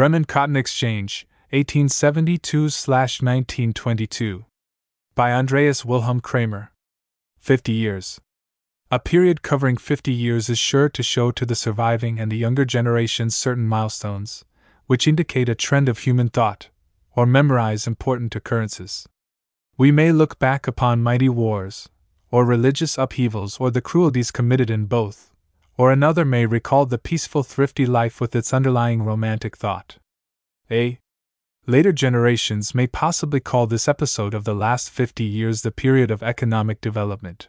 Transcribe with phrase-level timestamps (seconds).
[0.00, 4.46] Bremen Cotton Exchange, 1872 1922.
[5.14, 6.72] By Andreas Wilhelm Cramer.
[7.38, 8.18] 50 years.
[8.90, 12.64] A period covering 50 years is sure to show to the surviving and the younger
[12.64, 14.42] generations certain milestones,
[14.86, 16.70] which indicate a trend of human thought,
[17.14, 19.06] or memorize important occurrences.
[19.76, 21.90] We may look back upon mighty wars,
[22.30, 25.29] or religious upheavals, or the cruelties committed in both,
[25.80, 29.96] or another may recall the peaceful, thrifty life with its underlying romantic thought.
[30.70, 30.98] A.
[31.66, 36.22] Later generations may possibly call this episode of the last 50 years the period of
[36.22, 37.48] economic development.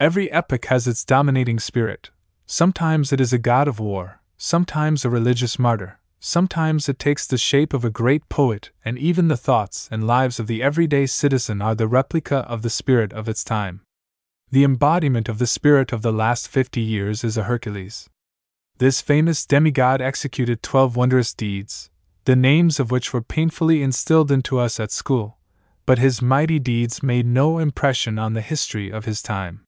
[0.00, 2.08] Every epoch has its dominating spirit.
[2.46, 7.36] Sometimes it is a god of war, sometimes a religious martyr, sometimes it takes the
[7.36, 11.60] shape of a great poet, and even the thoughts and lives of the everyday citizen
[11.60, 13.82] are the replica of the spirit of its time.
[14.52, 18.10] The embodiment of the spirit of the last fifty years is a Hercules.
[18.78, 21.88] This famous demigod executed twelve wondrous deeds,
[22.24, 25.38] the names of which were painfully instilled into us at school,
[25.86, 29.60] but his mighty deeds made no impression on the history of his time.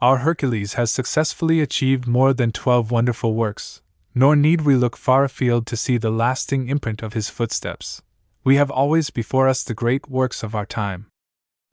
[0.00, 3.82] Our Hercules has successfully achieved more than twelve wonderful works,
[4.16, 8.02] nor need we look far afield to see the lasting imprint of his footsteps.
[8.42, 11.06] We have always before us the great works of our time.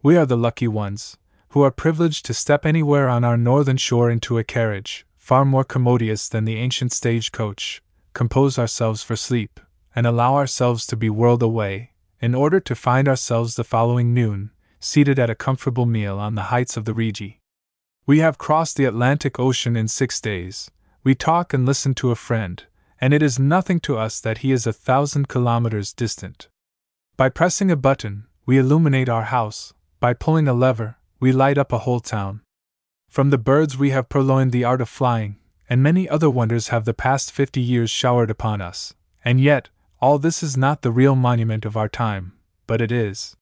[0.04, 1.18] We are the lucky ones,
[1.56, 5.64] who are privileged to step anywhere on our northern shore into a carriage, far more
[5.64, 7.82] commodious than the ancient stage coach,
[8.14, 9.62] compose ourselves for sleep,
[9.96, 14.52] and allow ourselves to be whirled away, in order to find ourselves the following noon,
[14.82, 17.40] seated at a comfortable meal on the heights of the Rigi.
[18.06, 20.70] We have crossed the Atlantic Ocean in six days.
[21.06, 22.62] We talk and listen to a friend,
[23.00, 26.50] and it is nothing to us that he is a thousand kilometers distant.
[27.16, 31.74] By pressing a button, we illuminate our house, by pulling a lever, we light up
[31.74, 32.42] a whole town.
[33.10, 36.86] From the birds we have purloined the art of flying, and many other wonders have
[36.86, 41.16] the past fifty years showered upon us, and yet, all this is not the real
[41.16, 42.34] monument of our time,
[42.68, 43.36] but it is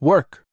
[0.00, 0.46] work.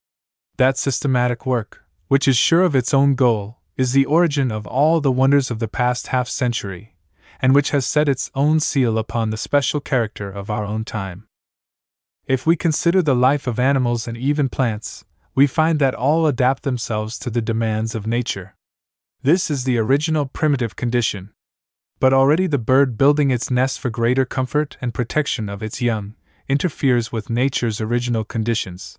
[0.58, 5.00] That systematic work, which is sure of its own goal, is the origin of all
[5.00, 6.97] the wonders of the past half century,
[7.41, 11.28] and which has set its own seal upon the special character of our own time.
[12.25, 15.06] If we consider the life of animals and even plants,
[15.38, 18.56] we find that all adapt themselves to the demands of nature.
[19.22, 21.30] This is the original primitive condition.
[22.00, 26.16] But already the bird building its nest for greater comfort and protection of its young
[26.50, 28.97] interferes with nature's original conditions.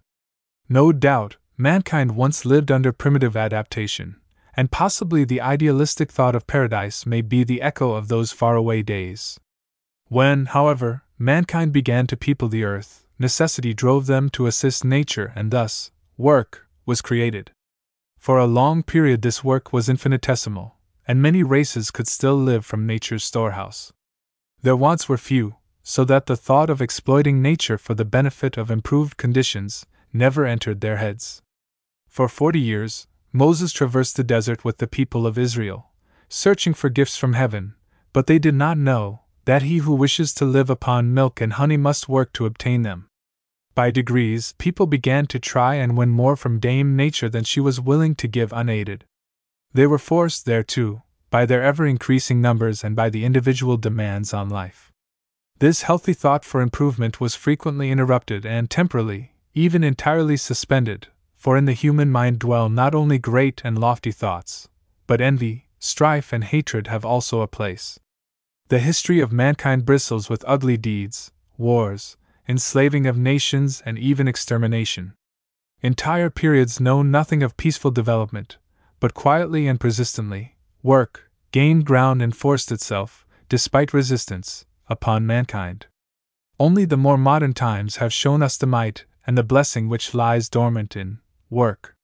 [0.69, 4.15] No doubt, Mankind once lived under primitive adaptation,
[4.57, 9.41] and possibly the idealistic thought of paradise may be the echo of those faraway days.
[10.07, 15.51] When, however, mankind began to people the earth, necessity drove them to assist nature, and
[15.51, 17.53] thus, work was created.
[18.19, 20.75] For a long period, this work was infinitesimal,
[21.07, 23.93] and many races could still live from nature's storehouse.
[24.61, 28.69] Their wants were few, so that the thought of exploiting nature for the benefit of
[28.69, 31.41] improved conditions never entered their heads.
[32.09, 35.93] For forty years, Moses traversed the desert with the people of Israel,
[36.29, 37.75] searching for gifts from heaven,
[38.13, 41.77] but they did not know that he who wishes to live upon milk and honey
[41.77, 43.07] must work to obtain them.
[43.79, 47.81] By degrees, people began to try and win more from Dame Nature than she was
[47.81, 49.05] willing to give unaided.
[49.73, 54.49] They were forced thereto, by their ever increasing numbers and by the individual demands on
[54.49, 54.91] life.
[55.61, 61.07] This healthy thought for improvement was frequently interrupted and temporarily, even entirely suspended,
[61.37, 64.69] for in the human mind dwell not only great and lofty thoughts,
[65.07, 68.01] but envy, strife, and hatred have also a place.
[68.71, 72.17] The history of mankind bristles with ugly deeds, wars,
[72.49, 75.13] enslaving of nations, and even extermination.
[75.83, 78.57] Entire periods know nothing of peaceful development,
[79.01, 85.87] but quietly and persistently, work, gained ground and forced itself, despite resistance, upon mankind.
[86.59, 90.49] Only the more modern times have shown us the might and the blessing which lies
[90.49, 91.19] dormant in
[91.51, 91.95] work.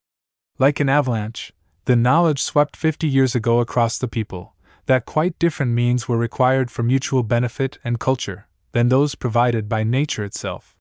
[0.59, 1.53] Like an avalanche,
[1.87, 4.55] the knowledge swept 50 years ago across the people
[4.87, 9.85] that quite different means were required for mutual benefit and culture than those provided by
[9.85, 10.77] nature itself.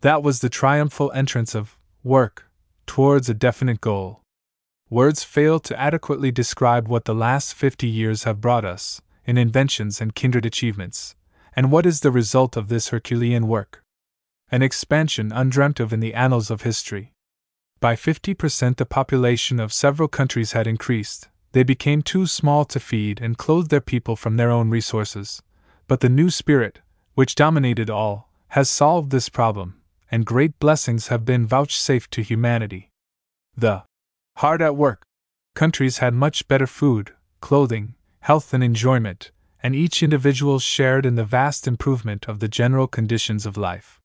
[0.00, 2.50] That was the triumphal entrance of work
[2.86, 4.20] towards a definite goal.
[4.90, 10.00] Words fail to adequately describe what the last 50 years have brought us in inventions
[10.00, 11.14] and kindred achievements,
[11.54, 13.84] and what is the result of this Herculean work.
[14.50, 17.12] An expansion undreamt of in the annals of history.
[17.78, 23.20] By 50% the population of several countries had increased, they became too small to feed
[23.20, 25.40] and clothe their people from their own resources.
[25.86, 26.80] But the new spirit,
[27.14, 29.80] which dominated all, has solved this problem,
[30.10, 32.90] and great blessings have been vouchsafed to humanity.
[33.56, 33.84] The
[34.36, 35.02] hard at work
[35.54, 39.30] countries had much better food, clothing, health, and enjoyment,
[39.62, 44.00] and each individual shared in the vast improvement of the general conditions of life.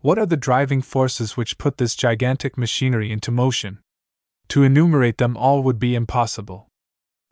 [0.00, 3.80] What are the driving forces which put this gigantic machinery into motion?
[4.48, 6.68] To enumerate them all would be impossible.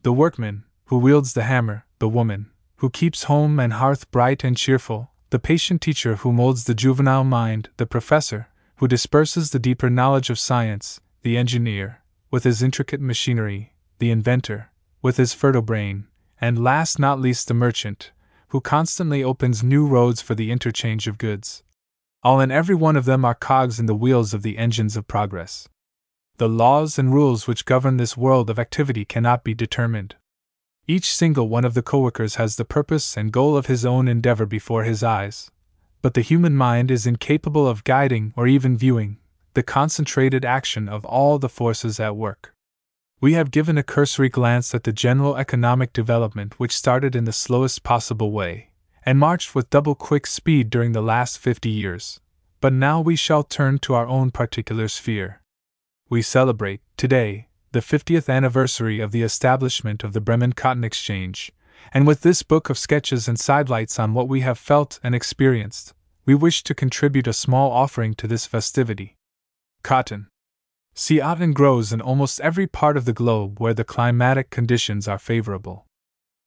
[0.03, 2.51] The workman, who wields the hammer, the woman,
[2.83, 7.23] who keeps home and hearth bright and cheerful, the patient teacher who molds the juvenile
[7.23, 8.49] mind, the professor,
[8.79, 12.03] who disperses the deeper knowledge of science, the engineer,
[12.33, 16.09] with his intricate machinery, the inventor, with his fertile brain,
[16.41, 18.11] and last not least the merchant,
[18.49, 21.63] who constantly opens new roads for the interchange of goods.
[22.25, 25.07] All and every one of them are cogs in the wheels of the engines of
[25.07, 25.69] progress.
[26.39, 30.17] The laws and rules which govern this world of activity cannot be determined.
[30.89, 34.47] Each single one of the coworkers has the purpose and goal of his own endeavor
[34.47, 35.51] before his eyes,
[36.03, 39.19] but the human mind is incapable of guiding or even viewing
[39.55, 42.55] the concentrated action of all the forces at work.
[43.21, 47.33] We have given a cursory glance at the general economic development which started in the
[47.33, 48.71] slowest possible way,
[49.07, 52.19] and marched with double quick speed during the last fifty years.
[52.61, 55.43] But now we shall turn to our own particular sphere.
[56.09, 61.51] We celebrate, today, the 50th anniversary of the establishment of the Bremen Cotton Exchange,
[61.93, 65.95] and with this book of sketches and sidelights on what we have felt and experienced,
[66.25, 69.17] we wish to contribute a small offering to this festivity.
[69.83, 70.29] Cotton.
[70.95, 75.19] Sea cotton grows in almost every part of the globe where the climatic conditions are
[75.19, 75.87] favorable.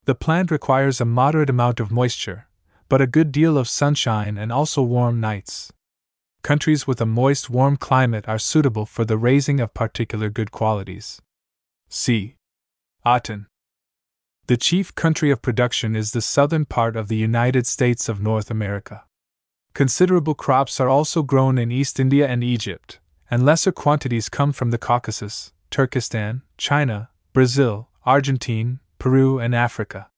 [0.05, 2.47] The plant requires a moderate amount of moisture,
[2.87, 5.73] but a good deal of sunshine and also warm nights.
[6.45, 11.19] Countries with a moist, warm climate are suitable for the raising of particular good qualities.
[11.89, 12.35] C.
[13.03, 13.47] Cotton.
[14.45, 18.51] The chief country of production is the southern part of the United States of North
[18.51, 19.05] America.
[19.73, 22.99] Considerable crops are also grown in East India and Egypt,
[23.31, 30.11] and lesser quantities come from the Caucasus, Turkestan, China, Brazil, Argentine, Peru, and Africa.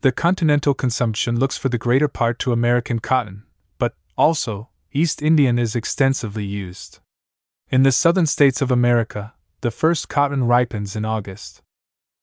[0.00, 3.44] The continental consumption looks for the greater part to American cotton,
[3.78, 6.98] but, also, East Indian is extensively used.
[7.70, 11.62] In the southern states of America, the first cotton ripens in August.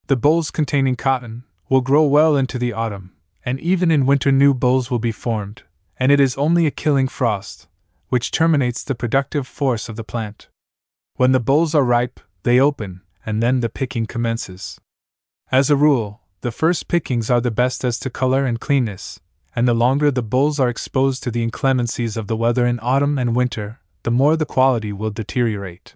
[0.08, 3.14] The bolls containing cotton will grow well into the autumn,
[3.46, 5.64] and even in winter new bolls will be formed,
[5.98, 7.70] and it is only a killing frost,
[8.10, 10.50] which terminates the productive force of the plant.
[11.16, 14.78] When the bolls are ripe, they open, and then the picking commences.
[15.54, 19.22] As a rule, the first pickings are the best as to color and cleanness,
[19.58, 23.18] and the longer the bolls are exposed to the inclemencies of the weather in autumn
[23.18, 25.96] and winter, the more the quality will deteriorate.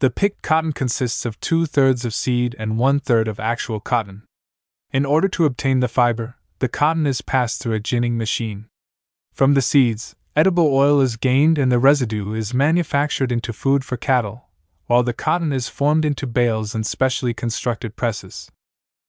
[0.00, 4.24] The picked cotton consists of two thirds of seed and one third of actual cotton.
[4.92, 8.66] In order to obtain the fiber, the cotton is passed through a ginning machine.
[9.32, 13.96] From the seeds, edible oil is gained and the residue is manufactured into food for
[13.96, 14.50] cattle,
[14.84, 18.50] while the cotton is formed into bales in specially constructed presses.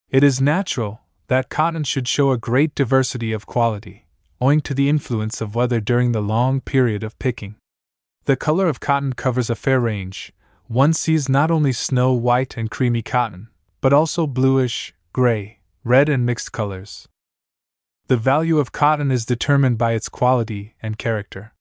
[0.09, 1.01] It is natural
[1.33, 4.05] that cotton should show a great diversity of quality,
[4.39, 7.55] owing to the influence of weather during the long period of picking.
[8.25, 10.31] The color of cotton covers a fair range.
[10.67, 13.47] One sees not only snow white and creamy cotton,
[13.81, 17.07] but also bluish, gray, red, and mixed colors.
[18.09, 21.55] The value of cotton is determined by its quality and character.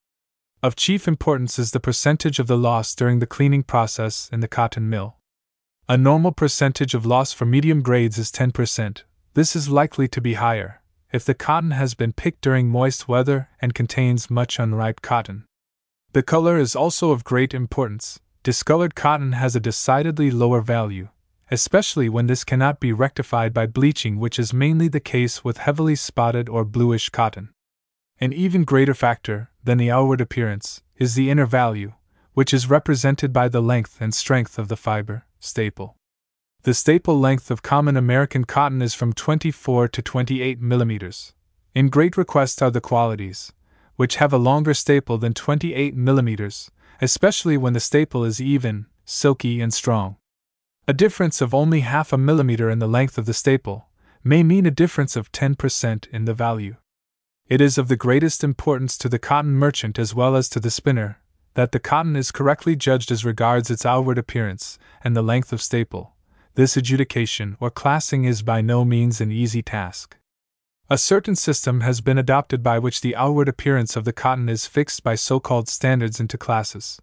[0.63, 4.49] Of chief importance is the percentage of the loss during the cleaning process in the
[4.49, 5.17] cotton mill.
[5.89, 9.05] A normal percentage of loss for medium grades is 10%.
[9.35, 13.49] This is likely to be higher if the cotton has been picked during moist weather
[13.61, 15.45] and contains much unripe cotton.
[16.13, 18.21] The color is also of great importance.
[18.43, 21.09] Discolored cotton has a decidedly lower value,
[21.51, 25.97] especially when this cannot be rectified by bleaching, which is mainly the case with heavily
[25.97, 27.51] spotted or bluish cotton.
[28.21, 31.93] An even greater factor than the outward appearance is the inner value,
[32.35, 35.97] which is represented by the length and strength of the fiber, staple.
[36.65, 41.33] The staple length of common American cotton is from 24 to 28 millimeters.
[41.75, 43.53] In great request are the qualities,
[43.97, 49.61] which have a longer staple than 28 millimeters, especially when the staple is even, silky,
[49.61, 50.19] and strong.
[50.87, 53.89] A difference of only half a millimeter in the length of the staple
[54.23, 56.77] may mean a difference of 10% in the value.
[57.49, 60.71] It is of the greatest importance to the cotton merchant as well as to the
[60.71, 61.19] spinner
[61.55, 65.61] that the cotton is correctly judged as regards its outward appearance and the length of
[65.61, 66.15] staple.
[66.55, 70.19] This adjudication or classing is by no means an easy task.
[70.91, 74.67] A certain system has been adopted by which the outward appearance of the cotton is
[74.67, 77.01] fixed by so called standards into classes.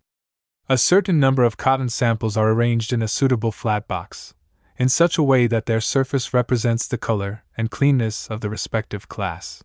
[0.70, 4.36] A certain number of cotton samples are arranged in a suitable flat box,
[4.78, 9.10] in such a way that their surface represents the color and cleanness of the respective
[9.10, 9.64] class.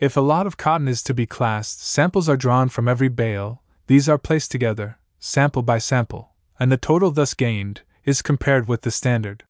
[0.00, 3.62] If a lot of cotton is to be classed, samples are drawn from every bale,
[3.86, 8.82] these are placed together, sample by sample, and the total thus gained is compared with
[8.82, 9.44] the standard.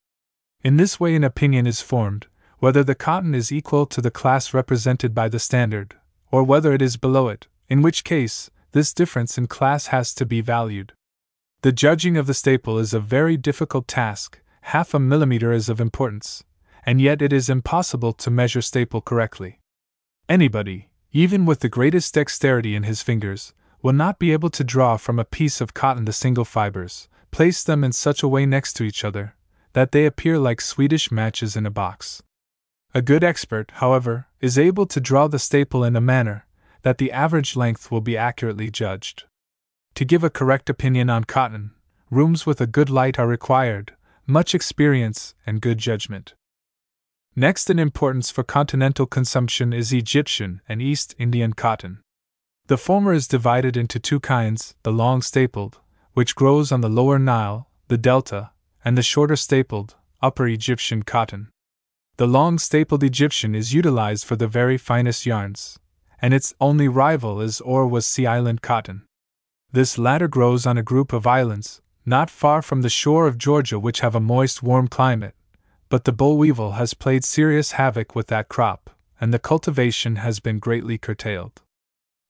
[0.62, 2.26] In this way, an opinion is formed,
[2.58, 5.94] whether the cotton is equal to the class represented by the standard,
[6.30, 10.26] or whether it is below it, in which case, this difference in class has to
[10.26, 10.92] be valued.
[11.62, 15.80] The judging of the staple is a very difficult task, half a millimeter is of
[15.80, 16.44] importance,
[16.86, 19.60] and yet it is impossible to measure staple correctly.
[20.28, 24.96] Anybody, even with the greatest dexterity in his fingers, will not be able to draw
[24.96, 28.74] from a piece of cotton the single fibers, place them in such a way next
[28.74, 29.34] to each other,
[29.72, 32.22] that they appear like Swedish matches in a box.
[32.94, 36.46] A good expert, however, is able to draw the staple in a manner
[36.82, 39.24] that the average length will be accurately judged.
[39.96, 41.72] To give a correct opinion on cotton,
[42.08, 43.96] rooms with a good light are required,
[44.28, 46.34] much experience, and good judgment.
[47.34, 51.98] Next in importance for continental consumption is Egyptian and East Indian cotton.
[52.68, 55.80] The former is divided into two kinds the long stapled,
[56.14, 58.50] which grows on the lower Nile, the Delta,
[58.84, 61.50] and the shorter stapled, upper Egyptian cotton.
[62.16, 65.78] The long stapled Egyptian is utilized for the very finest yarns,
[66.22, 69.02] and its only rival is or was Sea Island cotton.
[69.72, 73.78] This latter grows on a group of islands, not far from the shore of Georgia,
[73.78, 75.34] which have a moist, warm climate,
[75.88, 78.90] but the boll weevil has played serious havoc with that crop,
[79.20, 81.62] and the cultivation has been greatly curtailed.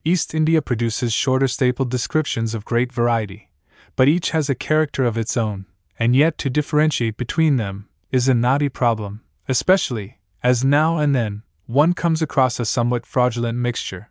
[0.03, 3.49] East India produces shorter stapled descriptions of great variety,
[3.95, 5.65] but each has a character of its own,
[5.97, 11.43] and yet to differentiate between them is a knotty problem, especially as now and then
[11.65, 14.09] one comes across a somewhat fraudulent mixture.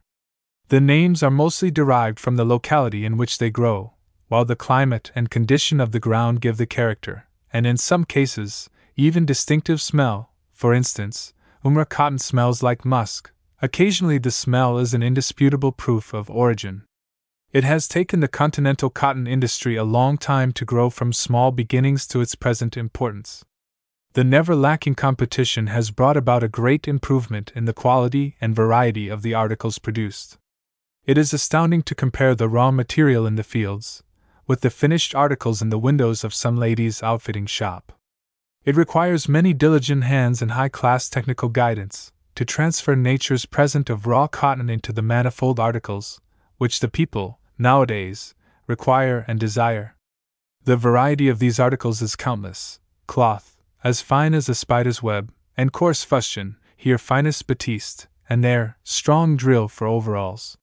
[0.69, 3.93] The names are mostly derived from the locality in which they grow,
[4.29, 8.71] while the climate and condition of the ground give the character, and in some cases,
[8.97, 10.33] even distinctive smell.
[10.53, 13.31] For instance, Umrah cotton smells like musk.
[13.63, 16.85] Occasionally, the smell is an indisputable proof of origin.
[17.55, 22.07] It has taken the continental cotton industry a long time to grow from small beginnings
[22.09, 23.45] to its present importance
[24.15, 29.09] the never lacking competition has brought about a great improvement in the quality and variety
[29.09, 30.39] of the articles produced.
[31.05, 34.05] It is astounding to compare the raw material in the fields
[34.47, 37.93] with the finished articles in the windows of some lady's outfitting shop.
[38.65, 44.07] It requires many diligent hands and high class technical guidance to transfer nature's present of
[44.07, 46.21] raw cotton into the manifold articles
[46.57, 48.35] which the people, nowadays,
[48.67, 49.97] require and desire.
[50.65, 55.73] The variety of these articles is countless cloth, as fine as a spider's web, and
[55.73, 60.57] coarse fustian, here finest batiste, and there, strong drill for overalls.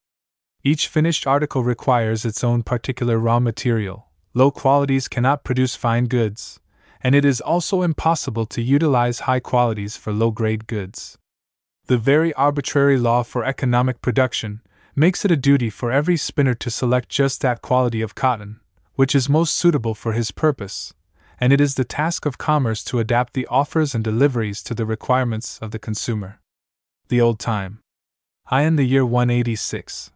[0.63, 4.07] Each finished article requires its own particular raw material.
[4.33, 6.59] Low qualities cannot produce fine goods,
[7.03, 11.17] and it is also impossible to utilize high qualities for low grade goods.
[11.87, 14.61] The very arbitrary law for economic production
[14.95, 18.59] makes it a duty for every spinner to select just that quality of cotton,
[18.95, 20.93] which is most suitable for his purpose,
[21.39, 24.85] and it is the task of commerce to adapt the offers and deliveries to the
[24.85, 26.39] requirements of the consumer.
[27.07, 27.79] The old time.
[28.47, 30.11] I in the year 186.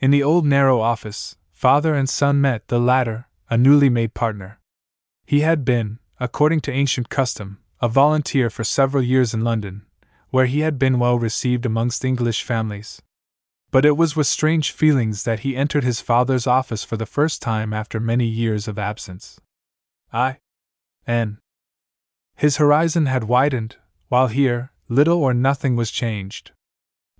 [0.00, 4.58] In the old narrow office, father and son met, the latter, a newly made partner.
[5.24, 9.86] He had been, according to ancient custom, a volunteer for several years in London,
[10.30, 13.00] where he had been well received amongst English families.
[13.76, 17.42] But it was with strange feelings that he entered his father's office for the first
[17.42, 19.38] time after many years of absence.
[20.10, 20.38] I.
[21.06, 21.40] N.
[22.36, 23.76] his horizon had widened,
[24.08, 26.52] while here, little or nothing was changed.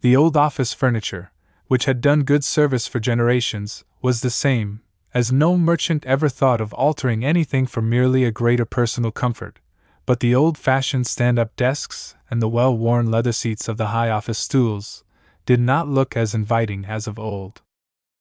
[0.01, 1.31] The old office furniture,
[1.67, 4.81] which had done good service for generations, was the same,
[5.13, 9.59] as no merchant ever thought of altering anything for merely a greater personal comfort,
[10.07, 13.89] but the old fashioned stand up desks and the well worn leather seats of the
[13.89, 15.05] high office stools
[15.47, 17.63] did not look as inviting as of old.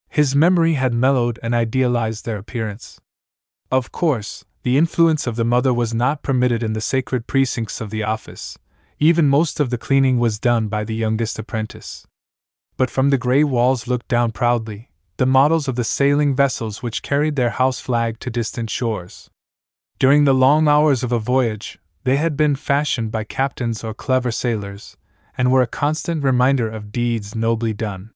[0.07, 3.01] His memory had mellowed and idealized their appearance.
[3.69, 7.89] Of course, the influence of the mother was not permitted in the sacred precincts of
[7.89, 8.57] the office,
[8.99, 12.07] even most of the cleaning was done by the youngest apprentice.
[12.77, 17.01] But from the gray walls looked down proudly the models of the sailing vessels which
[17.01, 19.29] carried their house flag to distant shores.
[19.97, 24.29] During the long hours of a voyage, they had been fashioned by captains or clever
[24.29, 24.97] sailors,
[25.37, 28.11] and were a constant reminder of deeds nobly done.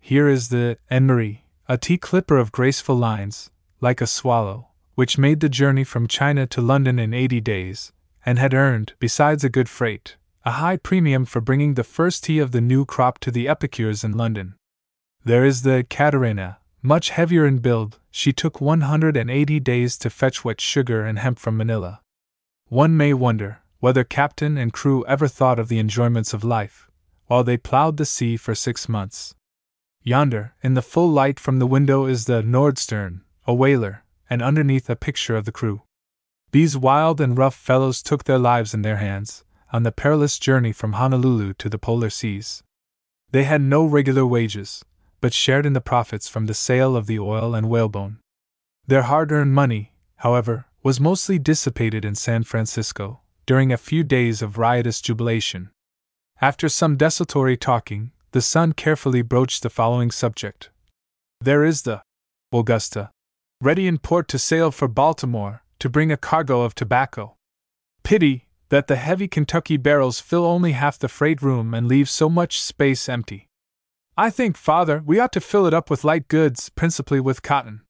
[0.00, 3.50] Here is the Marie, a tea clipper of graceful lines,
[3.80, 7.92] like a swallow, which made the journey from China to London in 80 days,
[8.24, 12.38] and had earned, besides a good freight, a high premium for bringing the first tea
[12.38, 14.54] of the new crop to the epicures in London.
[15.24, 20.60] There is the Catarina, much heavier in build, she took 180 days to fetch wet
[20.60, 22.00] sugar and hemp from Manila.
[22.68, 26.90] One may wonder whether captain and crew ever thought of the enjoyments of life,
[27.26, 29.34] while they plowed the sea for six months.
[30.02, 34.90] Yonder, in the full light from the window, is the Nordstern, a whaler, and underneath
[34.90, 35.82] a picture of the crew.
[36.50, 40.72] These wild and rough fellows took their lives in their hands, on the perilous journey
[40.72, 42.62] from Honolulu to the polar seas.
[43.30, 44.84] They had no regular wages,
[45.20, 48.18] but shared in the profits from the sale of the oil and whalebone.
[48.86, 54.42] Their hard earned money, however, was mostly dissipated in San Francisco during a few days
[54.42, 55.70] of riotous jubilation.
[56.38, 60.68] After some desultory talking, the son carefully broached the following subject
[61.40, 62.02] There is the
[62.52, 63.10] Augusta,
[63.62, 67.36] ready in port to sail for Baltimore to bring a cargo of tobacco.
[68.02, 72.28] Pity that the heavy Kentucky barrels fill only half the freight room and leave so
[72.28, 73.48] much space empty.
[74.14, 77.80] I think, father, we ought to fill it up with light goods, principally with cotton.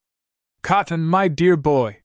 [0.62, 2.02] Cotton, my dear boy!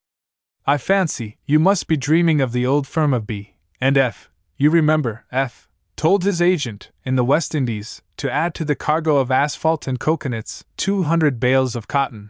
[0.65, 3.55] I fancy you must be dreaming of the old firm of B.
[3.81, 4.29] and F.
[4.55, 5.67] You remember, F.
[5.97, 9.99] told his agent, in the West Indies, to add to the cargo of asphalt and
[9.99, 12.29] coconuts 200 bales of cotton.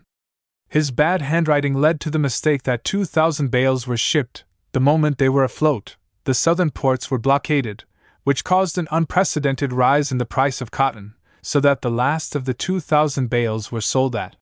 [0.67, 5.29] His bad handwriting led to the mistake that 2,000 bales were shipped the moment they
[5.29, 5.95] were afloat.
[6.23, 7.83] The southern ports were blockaded,
[8.23, 11.13] which caused an unprecedented rise in the price of cotton,
[11.43, 14.37] so that the last of the 2,000 bales were sold at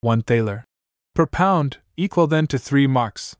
[0.00, 0.64] one thaler
[1.16, 3.34] per pound, equal then to three marks.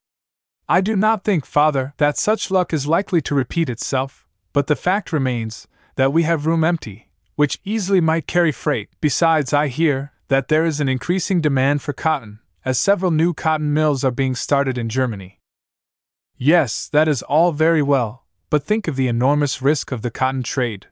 [0.68, 4.75] I do not think, father, that such luck is likely to repeat itself, but the
[4.75, 8.88] fact remains that we have room empty, which easily might carry freight.
[9.00, 13.73] Besides, I hear that there is an increasing demand for cotton, as several new cotton
[13.73, 15.38] mills are being started in Germany.
[16.37, 20.42] Yes, that is all very well, but think of the enormous risk of the cotton
[20.42, 20.88] trade.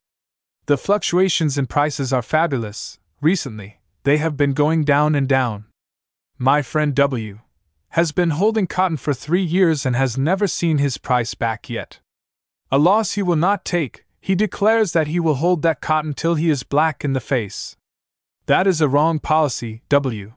[0.66, 2.98] The fluctuations in prices are fabulous.
[3.20, 5.64] Recently, they have been going down and down.
[6.44, 7.38] My friend W
[7.92, 12.00] has been holding cotton for three years and has never seen his price back yet.
[12.70, 16.34] A loss he will not take, he declares that he will hold that cotton till
[16.34, 17.76] he is black in the face.
[18.44, 20.34] That is a wrong policy, W.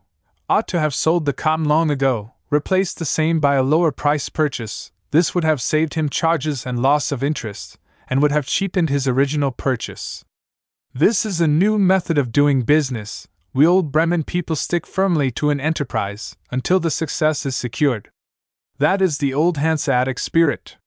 [0.48, 4.30] Ought to have sold the cotton long ago, replaced the same by a lower price
[4.30, 4.94] purchase.
[5.12, 7.78] This would have saved him charges and loss of interest,
[8.10, 10.24] and would have cheapened his original purchase.
[10.94, 13.28] This is a new method of doing business.
[13.58, 18.12] We old Bremen people stick firmly to an enterprise until the success is secured.
[18.78, 20.78] That is the old Hanseatic spirit.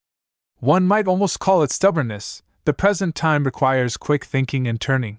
[0.61, 2.44] One might almost call it stubbornness.
[2.66, 5.18] The present time requires quick thinking and turning.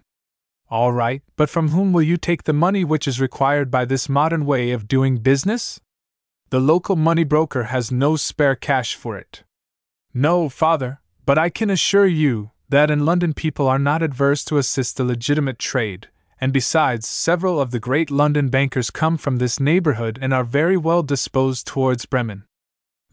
[0.69, 4.07] All right, but from whom will you take the money which is required by this
[4.07, 5.81] modern way of doing business?
[6.51, 9.43] The local money broker has no spare cash for it.
[10.13, 14.57] No, father, but I can assure you that in London people are not adverse to
[14.57, 16.07] assist the legitimate trade,
[16.41, 20.75] and besides, several of the great London bankers come from this neighborhood and are very
[20.75, 22.45] well disposed towards Bremen.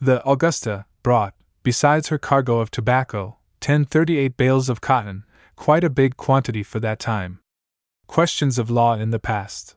[0.01, 5.25] The Augusta brought, besides her cargo of tobacco, 1038 bales of cotton,
[5.57, 7.41] quite a big quantity for that time.
[8.07, 9.77] Questions of Law in the Past.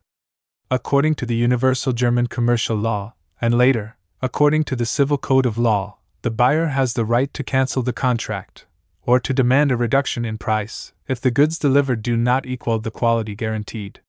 [0.69, 5.57] According to the Universal German Commercial Law, and later, according to the Civil Code of
[5.57, 8.65] Law, the buyer has the right to cancel the contract,
[9.05, 12.91] or to demand a reduction in price, if the goods delivered do not equal the
[12.91, 14.01] quality guaranteed.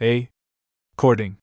[0.00, 0.30] A.
[0.96, 1.36] Courting.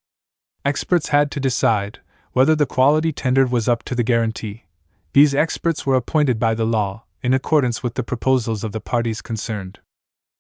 [0.63, 1.99] Experts had to decide
[2.33, 4.65] whether the quality tendered was up to the guarantee.
[5.13, 9.21] These experts were appointed by the law, in accordance with the proposals of the parties
[9.21, 9.79] concerned.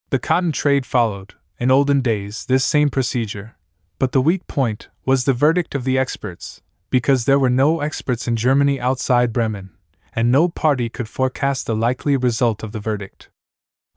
[0.09, 3.55] The cotton trade followed, in olden days, this same procedure,
[3.99, 8.27] but the weak point was the verdict of the experts, because there were no experts
[8.27, 9.71] in Germany outside Bremen,
[10.17, 13.29] and no party could forecast the likely result of the verdict.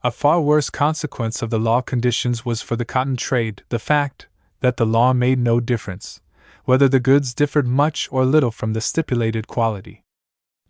[0.03, 4.27] A far worse consequence of the law conditions was for the cotton trade the fact
[4.59, 6.21] that the law made no difference,
[6.63, 10.03] whether the goods differed much or little from the stipulated quality.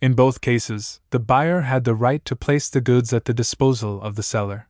[0.01, 4.01] In both cases, the buyer had the right to place the goods at the disposal
[4.01, 4.69] of the seller.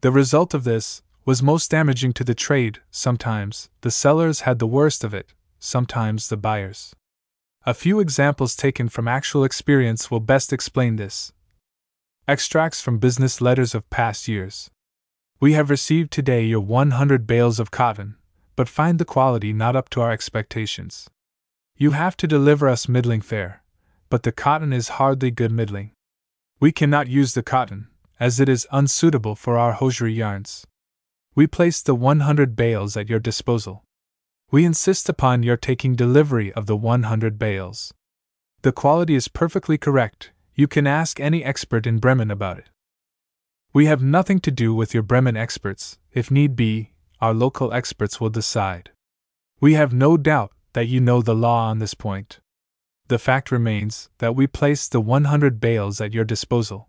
[0.00, 4.66] The result of this was most damaging to the trade, sometimes, the sellers had the
[4.66, 6.94] worst of it, sometimes the buyers.
[7.68, 11.32] A few examples taken from actual experience will best explain this.
[12.28, 14.70] Extracts from business letters of past years.
[15.40, 18.14] We have received today your 100 bales of cotton,
[18.54, 21.10] but find the quality not up to our expectations.
[21.76, 23.64] You have to deliver us middling fair,
[24.10, 25.90] but the cotton is hardly good middling.
[26.60, 27.88] We cannot use the cotton,
[28.20, 30.64] as it is unsuitable for our hosiery yarns.
[31.34, 33.82] We place the 100 bales at your disposal.
[34.50, 37.92] We insist upon your taking delivery of the 100 bales.
[38.62, 42.70] The quality is perfectly correct, you can ask any expert in Bremen about it.
[43.72, 48.20] We have nothing to do with your Bremen experts, if need be, our local experts
[48.20, 48.90] will decide.
[49.60, 52.38] We have no doubt that you know the law on this point.
[53.08, 56.88] The fact remains that we place the 100 bales at your disposal.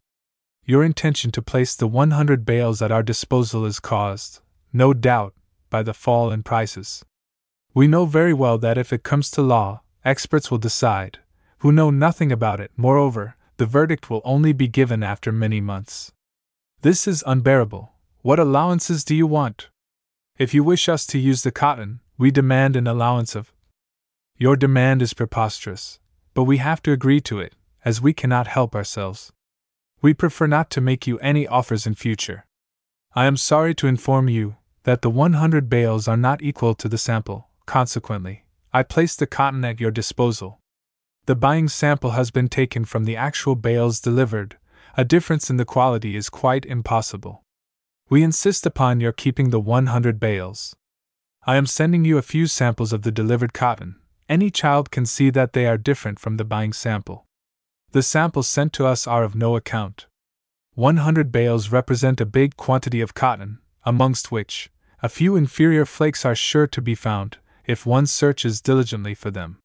[0.64, 4.42] Your intention to place the 100 bales at our disposal is caused,
[4.72, 5.34] no doubt,
[5.70, 7.04] by the fall in prices.
[7.78, 11.20] We know very well that if it comes to law, experts will decide,
[11.60, 12.72] who know nothing about it.
[12.76, 16.12] Moreover, the verdict will only be given after many months.
[16.82, 17.92] This is unbearable.
[18.24, 19.70] What allowances do you want?
[20.40, 23.54] If you wish us to use the cotton, we demand an allowance of.
[24.40, 26.00] Your demand is preposterous,
[26.34, 27.54] but we have to agree to it,
[27.86, 29.32] as we cannot help ourselves.
[30.02, 32.48] We prefer not to make you any offers in future.
[33.14, 36.98] I am sorry to inform you that the 100 bales are not equal to the
[36.98, 40.60] sample, consequently, I place the cotton at your disposal.
[41.28, 44.58] The buying sample has been taken from the actual bales delivered,
[44.96, 47.44] a difference in the quality is quite impossible.
[48.10, 50.76] We insist upon your keeping the 100 bales.
[51.46, 53.98] I am sending you a few samples of the delivered cotton.
[54.28, 57.26] Any child can see that they are different from the buying sample.
[57.92, 60.08] The samples sent to us are of no account.
[60.76, 64.70] 100 bales represent a big quantity of cotton, amongst which,
[65.02, 69.60] a few inferior flakes are sure to be found, if one searches diligently for them.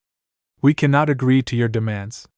[0.61, 2.29] We cannot agree to your demands.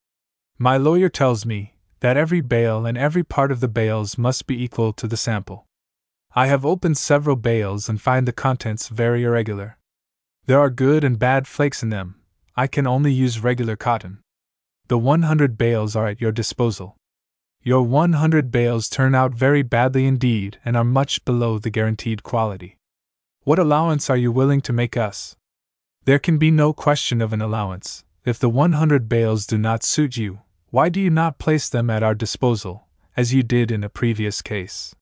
[0.58, 4.62] My lawyer tells me that every bale and every part of the bales must be
[4.62, 5.66] equal to the sample.
[6.36, 9.78] I have opened several bales and find the contents very irregular.
[10.46, 12.16] There are good and bad flakes in them.
[12.56, 14.20] I can only use regular cotton.
[14.88, 16.96] The 100 bales are at your disposal.
[17.62, 22.76] Your 100 bales turn out very badly indeed and are much below the guaranteed quality.
[23.44, 25.36] What allowance are you willing to make us?
[26.06, 28.04] There can be no question of an allowance.
[28.26, 32.02] If the 100 bales do not suit you, why do you not place them at
[32.02, 34.94] our disposal, as you did in a previous case?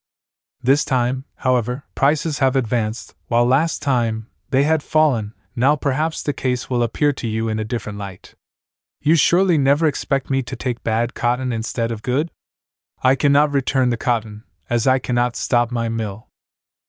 [0.63, 6.33] This time, however, prices have advanced, while last time they had fallen, now perhaps the
[6.33, 8.35] case will appear to you in a different light.
[9.01, 12.31] You surely never expect me to take bad cotton instead of good?
[13.03, 16.29] I cannot return the cotton, as I cannot stop my mill.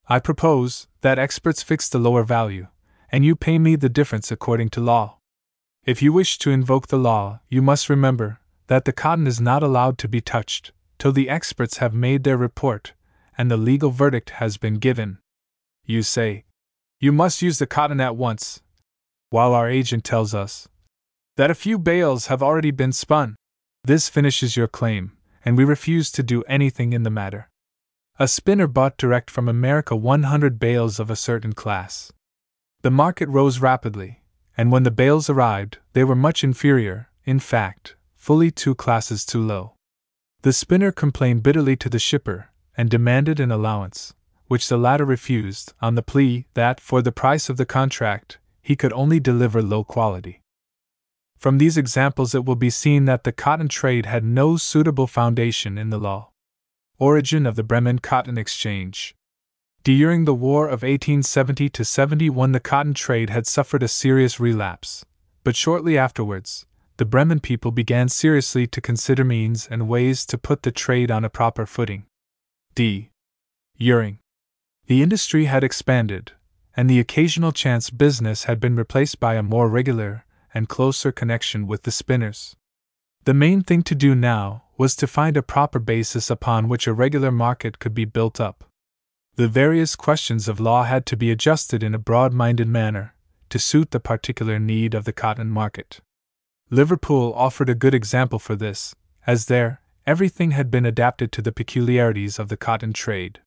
[0.08, 2.68] I propose that experts fix the lower value,
[3.14, 5.20] and you pay me the difference according to law.
[5.86, 9.62] If you wish to invoke the law, you must remember that the cotton is not
[9.62, 12.94] allowed to be touched till the experts have made their report
[13.38, 15.20] and the legal verdict has been given.
[15.86, 16.46] You say,
[17.00, 18.62] You must use the cotton at once,
[19.30, 20.68] while our agent tells us
[21.38, 23.36] that a few bales have already been spun.
[23.84, 25.12] This finishes your claim,
[25.46, 27.50] and we refuse to do anything in the matter.
[28.18, 32.12] A spinner bought direct from America 100 bales of a certain class.
[32.84, 34.22] The market rose rapidly,
[34.58, 39.42] and when the bales arrived, they were much inferior, in fact, fully two classes too
[39.42, 39.76] low.
[40.42, 44.14] The spinner complained bitterly to the shipper, and demanded an allowance,
[44.48, 48.76] which the latter refused, on the plea that, for the price of the contract, he
[48.76, 50.42] could only deliver low quality.
[51.38, 55.78] From these examples, it will be seen that the cotton trade had no suitable foundation
[55.78, 56.32] in the law.
[57.00, 59.16] Origin of the Bremen Cotton Exchange.
[59.84, 65.04] During the War of 1870 71, the cotton trade had suffered a serious relapse,
[65.44, 66.66] but shortly afterwards,
[66.96, 71.26] the Bremen people began seriously to consider means and ways to put the trade on
[71.26, 72.06] a proper footing.
[72.76, 73.10] D.
[73.78, 74.20] Uring.
[74.88, 76.32] The industry had expanded,
[76.78, 81.68] and the occasional chance business had been replaced by a more regular and closer connection
[81.68, 82.56] with the spinners.
[83.26, 86.94] The main thing to do now was to find a proper basis upon which a
[86.94, 88.64] regular market could be built up.
[89.36, 93.16] The various questions of law had to be adjusted in a broad minded manner
[93.50, 96.02] to suit the particular need of the cotton market.
[96.70, 98.94] Liverpool offered a good example for this,
[99.26, 103.40] as there, everything had been adapted to the peculiarities of the cotton trade.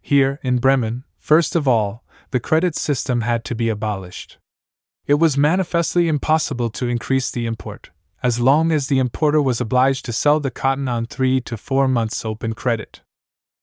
[0.00, 4.38] Here, in Bremen, first of all, the credit system had to be abolished.
[5.08, 7.90] It was manifestly impossible to increase the import,
[8.22, 11.88] as long as the importer was obliged to sell the cotton on three to four
[11.88, 13.02] months' open credit.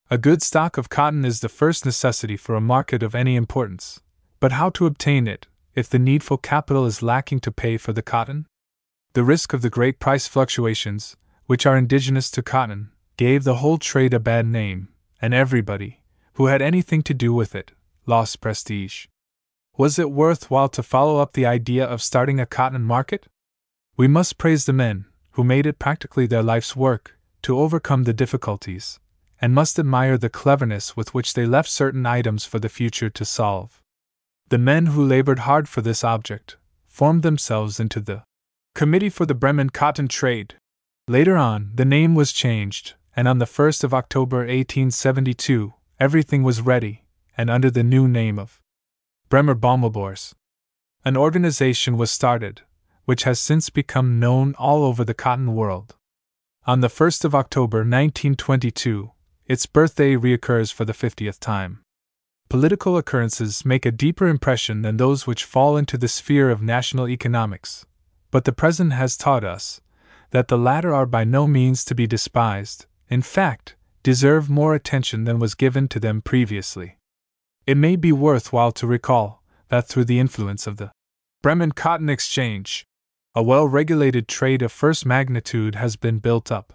[0.10, 4.02] A good stock of cotton is the first necessity for a market of any importance,
[4.40, 8.02] but how to obtain it, if the needful capital is lacking to pay for the
[8.02, 8.46] cotton?
[9.14, 13.78] The risk of the great price fluctuations, which are indigenous to cotton, gave the whole
[13.78, 14.90] trade a bad name,
[15.22, 16.02] and everybody,
[16.34, 17.72] who had anything to do with it,
[18.06, 19.08] lost prestige.
[19.78, 23.28] Was it worth while to follow up the idea of starting a cotton market?
[23.96, 28.14] We must praise the men, who made it practically their life's work, to overcome the
[28.14, 29.00] difficulties,
[29.44, 33.26] and must admire the cleverness with which they left certain items for the future to
[33.26, 33.82] solve.
[34.48, 36.56] The men who labored hard for this object
[36.88, 38.24] formed themselves into the
[38.74, 40.56] Committee for the Bremen Cotton Trade.
[41.10, 46.62] Later on, the name was changed, and on the 1st of October 1872, everything was
[46.62, 47.04] ready,
[47.36, 48.62] and under the new name of
[49.28, 50.34] Bremer Baumwollbörse.
[51.04, 52.62] An organization was started,
[53.04, 55.96] which has since become known all over the cotton world.
[56.66, 59.12] On the 1st of October 1922,
[59.48, 61.82] its birthday reoccurs for the 50th time.
[62.50, 67.10] Political occurrences make a deeper impression than those which fall into the sphere of national
[67.10, 67.86] economics,
[68.32, 69.82] but the present has taught us
[70.32, 75.24] that the latter are by no means to be despised, in fact, deserve more attention
[75.24, 76.98] than was given to them previously.
[77.66, 80.92] It may be worthwhile to recall that through the influence of the
[81.42, 82.86] Bremen Cotton Exchange,
[83.36, 86.74] a well regulated trade of first magnitude has been built up.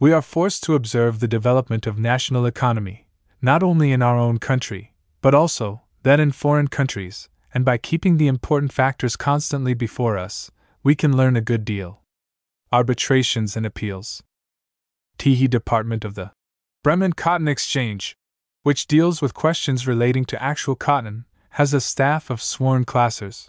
[0.00, 3.08] We are forced to observe the development of national economy,
[3.42, 8.16] not only in our own country, but also that in foreign countries, and by keeping
[8.16, 10.52] the important factors constantly before us,
[10.84, 12.02] we can learn a good deal.
[12.70, 14.22] Arbitrations and Appeals.
[15.18, 16.30] Tehe Department of the
[16.84, 18.16] Bremen Cotton Exchange,
[18.62, 23.48] which deals with questions relating to actual cotton, has a staff of sworn classers.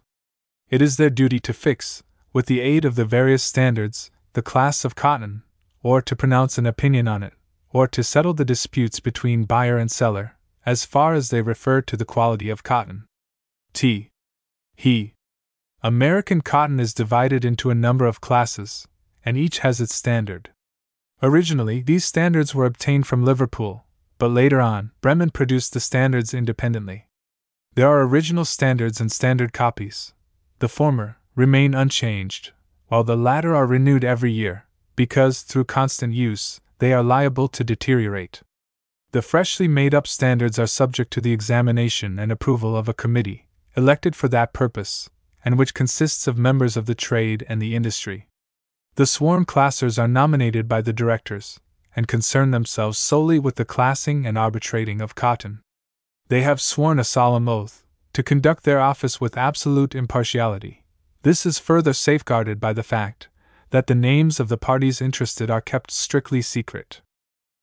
[0.71, 2.01] It is their duty to fix,
[2.33, 5.43] with the aid of the various standards, the class of cotton,
[5.81, 7.33] or to pronounce an opinion on it,
[7.71, 11.95] or to settle the disputes between buyer and seller, as far as they refer to
[11.95, 13.05] the quality of cotton.
[13.73, 14.09] T.
[14.75, 15.13] He.
[15.81, 18.87] American cotton is divided into a number of classes,
[19.23, 20.49] and each has its standard.
[21.21, 23.85] Originally, these standards were obtained from Liverpool,
[24.17, 27.07] but later on, Bremen produced the standards independently.
[27.75, 30.13] There are original standards and standard copies.
[30.59, 32.51] The former remain unchanged,
[32.87, 34.65] while the latter are renewed every year,
[34.99, 38.41] because, through constant use, they are liable to deteriorate.
[39.13, 43.47] The freshly made up standards are subject to the examination and approval of a committee,
[43.77, 45.09] elected for that purpose,
[45.45, 48.27] and which consists of members of the trade and the industry.
[48.95, 51.61] The sworn classers are nominated by the directors,
[51.95, 55.61] and concern themselves solely with the classing and arbitrating of cotton.
[56.27, 60.83] They have sworn a solemn oath to conduct their office with absolute impartiality.
[61.21, 63.29] This is further safeguarded by the fact
[63.71, 67.01] that the names of the parties interested are kept strictly secret.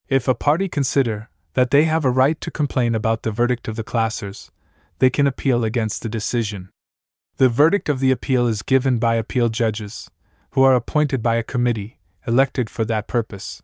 [0.08, 3.76] If a party consider that they have a right to complain about the verdict of
[3.76, 4.50] the classers,
[4.98, 6.70] they can appeal against the decision.
[7.38, 10.10] The verdict of the appeal is given by appeal judges,
[10.50, 13.62] who are appointed by a committee, elected for that purpose.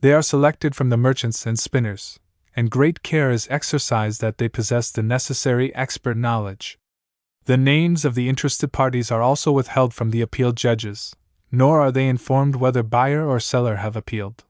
[0.00, 2.18] They are selected from the merchants and spinners,
[2.54, 6.78] and great care is exercised that they possess the necessary expert knowledge.
[7.44, 11.14] The names of the interested parties are also withheld from the appeal judges,
[11.50, 14.44] nor are they informed whether buyer or seller have appealed.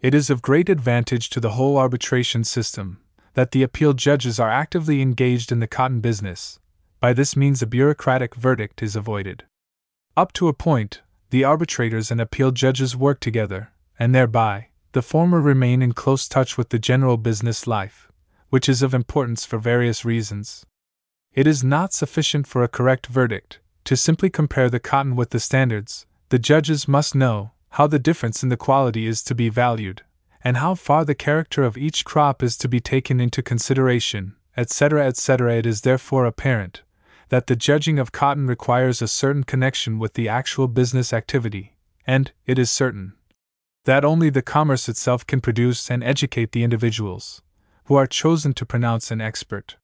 [0.00, 2.98] It is of great advantage to the whole arbitration system
[3.34, 6.58] that the appeal judges are actively engaged in the cotton business.
[7.00, 9.44] By this means, a bureaucratic verdict is avoided.
[10.16, 15.40] Up to a point, the arbitrators and appeal judges work together, and thereby, the former
[15.40, 18.12] remain in close touch with the general business life,
[18.50, 20.66] which is of importance for various reasons.
[21.32, 25.40] It is not sufficient for a correct verdict to simply compare the cotton with the
[25.40, 30.00] standards, the judges must know how the difference in the quality is to be valued,
[30.42, 35.06] and how far the character of each crop is to be taken into consideration, etc.,
[35.06, 35.56] etc.
[35.56, 36.84] It is therefore apparent
[37.28, 42.32] that the judging of cotton requires a certain connection with the actual business activity, and,
[42.46, 43.12] it is certain,
[43.84, 47.42] that only the commerce itself can produce and educate the individuals
[47.88, 49.76] who are chosen to pronounce an expert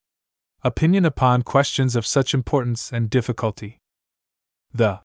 [0.64, 3.76] opinion upon questions of such importance and difficulty.
[4.72, 5.00] The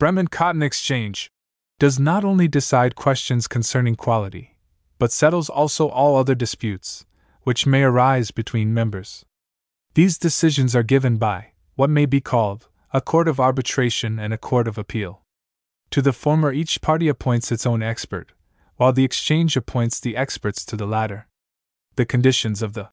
[0.00, 1.30] Bremen Cotton Exchange
[1.78, 4.56] does not only decide questions concerning quality,
[4.98, 7.06] but settles also all other disputes
[7.42, 9.24] which may arise between members.
[9.94, 14.38] These decisions are given by what may be called a court of arbitration and a
[14.38, 15.22] court of appeal.
[15.90, 18.32] To the former, each party appoints its own expert,
[18.76, 21.28] while the exchange appoints the experts to the latter.
[21.94, 22.90] The conditions of the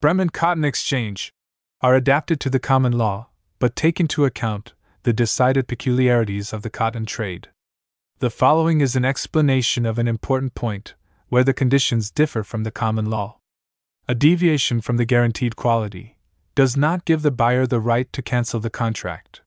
[0.00, 1.32] Bremen Cotton Exchange
[1.80, 6.70] are adapted to the common law, but take into account the decided peculiarities of the
[6.70, 7.48] cotton trade.
[8.20, 10.94] The following is an explanation of an important point
[11.28, 13.38] where the conditions differ from the common law.
[14.08, 16.16] A deviation from the guaranteed quality
[16.54, 19.42] does not give the buyer the right to cancel the contract.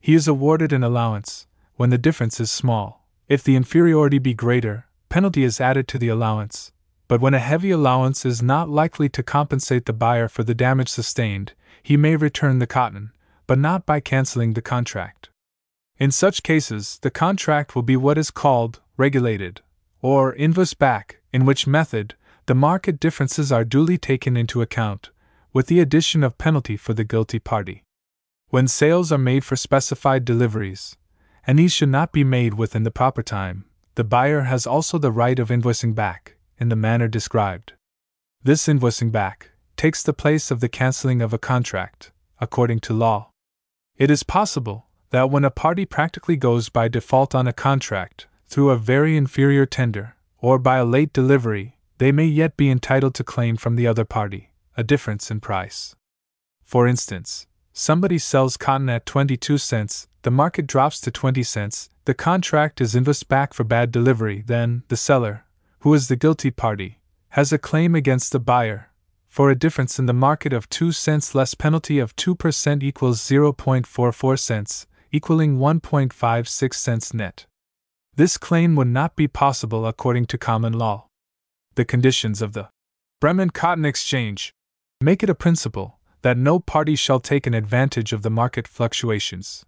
[0.00, 3.06] He is awarded an allowance when the difference is small.
[3.28, 6.72] If the inferiority be greater, penalty is added to the allowance.
[7.08, 10.88] But when a heavy allowance is not likely to compensate the buyer for the damage
[10.88, 13.12] sustained, he may return the cotton,
[13.46, 15.30] but not by canceling the contract.
[15.98, 19.60] In such cases, the contract will be what is called regulated,
[20.00, 22.14] or invoice back, in which method
[22.46, 25.10] the market differences are duly taken into account,
[25.52, 27.82] with the addition of penalty for the guilty party.
[28.48, 30.96] When sales are made for specified deliveries,
[31.46, 33.64] and these should not be made within the proper time,
[33.96, 37.72] the buyer has also the right of invoicing back, in the manner described.
[38.42, 43.30] This invoicing back takes the place of the canceling of a contract, according to law.
[43.96, 48.70] It is possible that when a party practically goes by default on a contract through
[48.70, 53.24] a very inferior tender, or by a late delivery, they may yet be entitled to
[53.24, 55.96] claim from the other party a difference in price.
[56.64, 57.46] For instance,
[57.78, 62.96] Somebody sells cotton at 22 cents, the market drops to 20 cents, the contract is
[62.96, 65.44] invoiced back for bad delivery, then, the seller,
[65.80, 68.88] who is the guilty party, has a claim against the buyer.
[69.36, 74.38] For a difference in the market of 2 cents less penalty of 2% equals 0.44
[74.38, 77.44] cents, equaling 1.56 cents net.
[78.14, 81.08] This claim would not be possible according to common law.
[81.74, 82.70] The conditions of the
[83.20, 84.54] Bremen Cotton Exchange
[85.02, 89.66] make it a principle that no party shall take an advantage of the market fluctuations.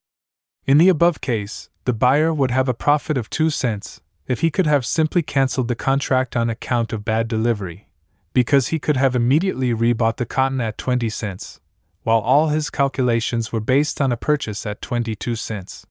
[0.66, 4.50] In the above case, the buyer would have a profit of 2 cents if he
[4.50, 7.87] could have simply cancelled the contract on account of bad delivery,
[8.32, 11.60] because he could have immediately rebought the cotton at 20 cents,
[12.02, 15.86] while all his calculations were based on a purchase at 22 cents.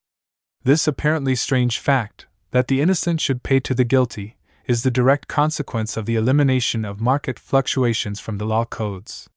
[0.64, 5.28] This apparently strange fact, that the innocent should pay to the guilty, is the direct
[5.28, 9.30] consequence of the elimination of market fluctuations from the law codes.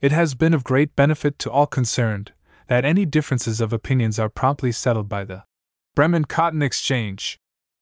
[0.00, 2.32] It has been of great benefit to all concerned
[2.68, 5.42] that any differences of opinions are promptly settled by the
[5.96, 7.38] Bremen Cotton Exchange,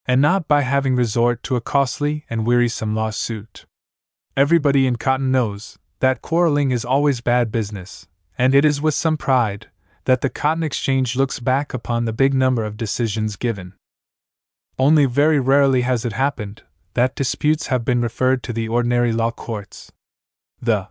[0.06, 3.66] and not by having resort to a costly and wearisome lawsuit.
[4.38, 8.06] Everybody in cotton knows that quarreling is always bad business,
[8.38, 9.66] and it is with some pride
[10.04, 13.74] that the Cotton Exchange looks back upon the big number of decisions given.
[14.78, 16.62] Only very rarely has it happened
[16.94, 19.90] that disputes have been referred to the ordinary law courts.
[20.62, 20.86] The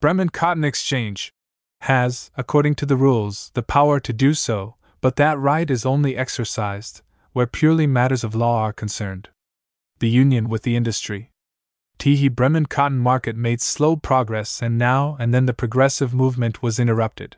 [0.00, 1.30] Bremen Cotton Exchange
[1.82, 6.16] has, according to the rules, the power to do so, but that right is only
[6.16, 9.28] exercised where purely matters of law are concerned.
[10.00, 11.30] The union with the industry.
[11.98, 16.78] Tehe Bremen cotton market made slow progress, and now and then the progressive movement was
[16.78, 17.36] interrupted.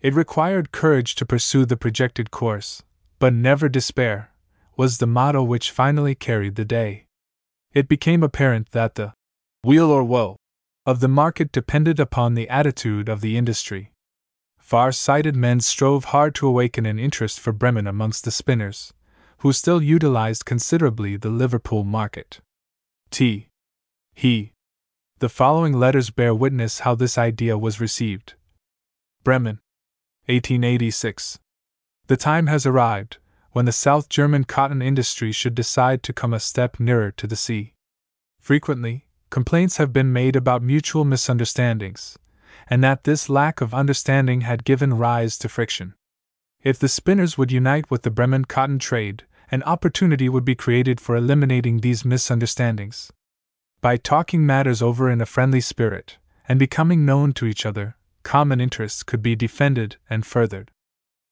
[0.00, 2.82] It required courage to pursue the projected course,
[3.18, 4.30] but never despair,
[4.76, 7.06] was the motto which finally carried the day.
[7.72, 9.14] It became apparent that the
[9.64, 10.36] weal or woe
[10.84, 13.92] of the market depended upon the attitude of the industry.
[14.58, 18.92] Far sighted men strove hard to awaken an interest for Bremen amongst the spinners,
[19.38, 22.40] who still utilized considerably the Liverpool market.
[23.10, 23.48] T.
[24.14, 24.52] He.
[25.18, 28.34] The following letters bear witness how this idea was received
[29.24, 29.60] Bremen,
[30.26, 31.40] 1886.
[32.06, 33.18] The time has arrived
[33.52, 37.36] when the South German cotton industry should decide to come a step nearer to the
[37.36, 37.74] sea.
[38.40, 42.18] Frequently, complaints have been made about mutual misunderstandings,
[42.68, 45.94] and that this lack of understanding had given rise to friction.
[46.62, 51.00] If the spinners would unite with the Bremen cotton trade, an opportunity would be created
[51.00, 53.10] for eliminating these misunderstandings.
[53.84, 56.16] By talking matters over in a friendly spirit,
[56.48, 60.70] and becoming known to each other, common interests could be defended and furthered.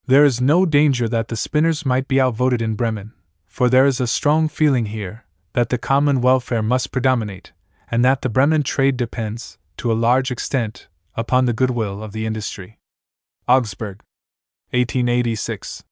[0.06, 3.14] There is no danger that the spinners might be outvoted in Bremen,
[3.46, 7.52] for there is a strong feeling here that the common welfare must predominate,
[7.90, 12.26] and that the Bremen trade depends, to a large extent, upon the goodwill of the
[12.26, 12.78] industry.
[13.48, 14.02] Augsburg,
[14.72, 15.84] 1886.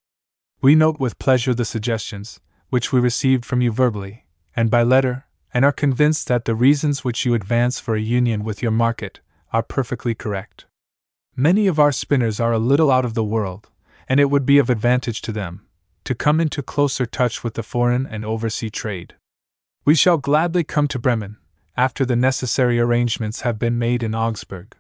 [0.61, 5.25] We note with pleasure the suggestions, which we received from you verbally, and by letter,
[5.52, 9.20] and are convinced that the reasons which you advance for a union with your market
[9.52, 10.66] are perfectly correct.
[11.36, 13.68] Many of our spinners are a little out of the world,
[14.08, 15.66] and it would be of advantage to them
[16.04, 19.14] to come into closer touch with the foreign and oversea trade.
[19.84, 21.36] We shall gladly come to Bremen,
[21.76, 24.76] after the necessary arrangements have been made in Augsburg.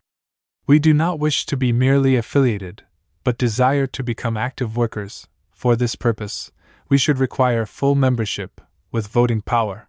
[0.66, 2.84] We do not wish to be merely affiliated,
[3.22, 5.26] but desire to become active workers.
[5.52, 6.52] For this purpose,
[6.88, 9.88] we should require full membership, with voting power.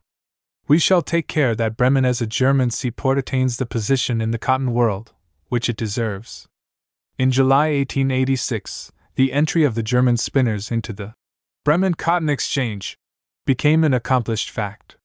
[0.72, 4.38] We shall take care that Bremen as a German seaport attains the position in the
[4.38, 5.12] cotton world
[5.50, 6.48] which it deserves.
[7.18, 11.14] In July 1886, the entry of the German spinners into the
[11.66, 12.98] Bremen Cotton Exchange
[13.46, 14.96] became an accomplished fact.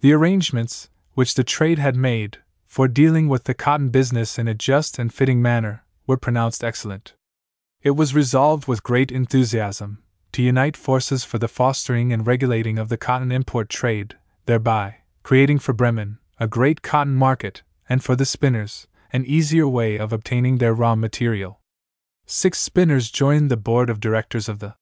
[0.00, 4.54] The arrangements, which the trade had made, for dealing with the cotton business in a
[4.54, 7.14] just and fitting manner, were pronounced excellent.
[7.80, 12.88] It was resolved with great enthusiasm to unite forces for the fostering and regulating of
[12.88, 14.16] the cotton import trade,
[14.46, 19.96] thereby creating for Bremen a great cotton market, and for the spinners an easier way
[19.96, 21.60] of obtaining their raw material.
[22.26, 24.74] Six spinners joined the board of directors of the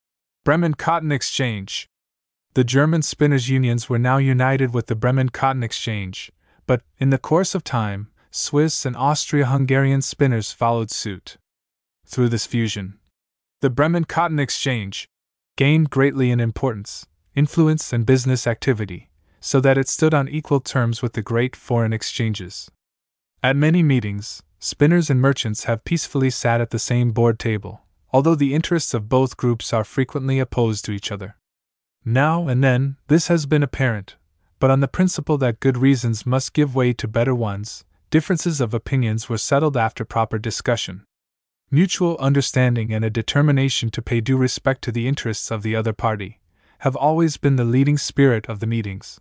[0.44, 1.88] Bremen Cotton Exchange,
[2.55, 6.31] the German spinners' unions were now united with the Bremen Cotton Exchange,
[6.67, 11.37] but, in the course of time, Swiss and Austria Hungarian spinners followed suit.
[12.06, 13.00] Through this fusion,
[13.60, 15.08] the Bremen Cotton Exchange
[15.56, 19.10] gained greatly in importance, influence, and business activity,
[19.44, 22.70] so that it stood on equal terms with the great foreign exchanges.
[23.42, 28.34] At many meetings, spinners and merchants have peacefully sat at the same board table, although
[28.34, 31.36] the interests of both groups are frequently opposed to each other.
[32.06, 34.16] Now and then, this has been apparent,
[34.58, 38.72] but on the principle that good reasons must give way to better ones, differences of
[38.72, 41.04] opinions were settled after proper discussion.
[41.70, 45.92] mutual understanding, and a determination to pay due respect to the interests of the other
[45.92, 46.40] party
[46.78, 49.20] have always been the leading spirit of the meetings.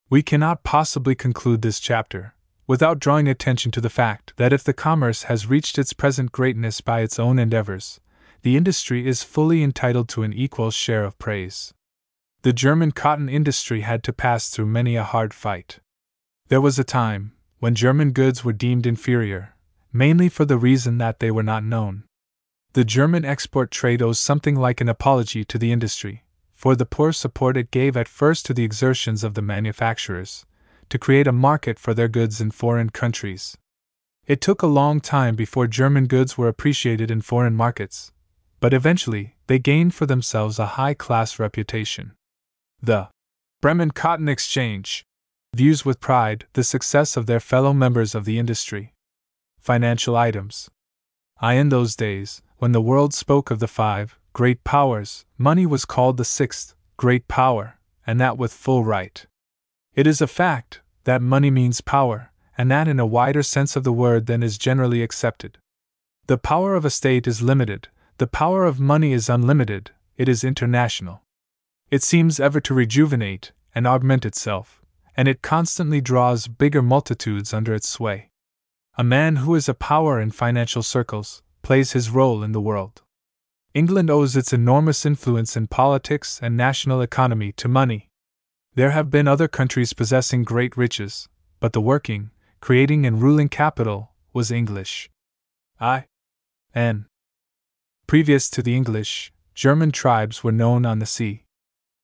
[0.09, 2.36] We cannot possibly conclude this chapter
[2.67, 6.81] without drawing attention to the fact that if the commerce has reached its present greatness
[6.81, 8.01] by its own endeavors,
[8.43, 11.73] the industry is fully entitled to an equal share of praise.
[12.43, 15.81] The German cotton industry had to pass through many a hard fight.
[16.49, 19.55] There was a time when German goods were deemed inferior,
[19.93, 22.05] mainly for the reason that they were not known.
[22.75, 27.13] The German export trade owes something like an apology to the industry, for the poor
[27.13, 30.45] support it gave at first to the exertions of the manufacturers,
[30.89, 33.57] to create a market for their goods in foreign countries.
[34.27, 38.13] It took a long time before German goods were appreciated in foreign markets,
[38.61, 42.13] but eventually they gained for themselves a high class reputation.
[42.83, 43.09] The
[43.61, 45.05] Bremen Cotton Exchange
[45.55, 48.95] views with pride the success of their fellow members of the industry.
[49.59, 50.71] Financial items.
[51.41, 55.85] I, in those days, when the world spoke of the five great powers, money was
[55.85, 59.27] called the sixth great power, and that with full right.
[59.97, 63.83] It is a fact that money means power, and that in a wider sense of
[63.83, 65.57] the word than is generally accepted.
[66.27, 67.89] The power of a state is limited,
[68.19, 71.23] the power of money is unlimited, it is international.
[71.91, 74.83] It seems ever to rejuvenate and augment itself,
[75.17, 78.29] and it constantly draws bigger multitudes under its sway.
[78.99, 83.01] A man who is a power in financial circles plays his role in the world.
[83.73, 88.11] England owes its enormous influence in politics and national economy to money.
[88.77, 94.13] There have been other countries possessing great riches, but the working, creating, and ruling capital
[94.35, 95.09] was English.
[95.81, 96.05] I.
[96.75, 97.07] N.
[98.07, 101.45] Previous to the English, German tribes were known on the sea.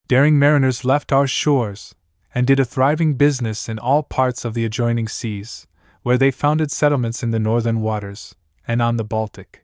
[0.08, 1.94] Daring mariners left our shores
[2.34, 5.66] and did a thriving business in all parts of the adjoining seas,
[6.02, 8.34] where they founded settlements in the northern waters
[8.66, 9.62] and on the Baltic.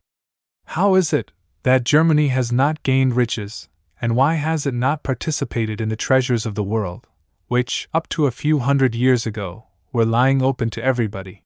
[0.66, 1.32] How is it
[1.62, 3.70] that Germany has not gained riches,
[4.00, 7.06] and why has it not participated in the treasures of the world,
[7.48, 11.42] which, up to a few hundred years ago, were lying open to everybody?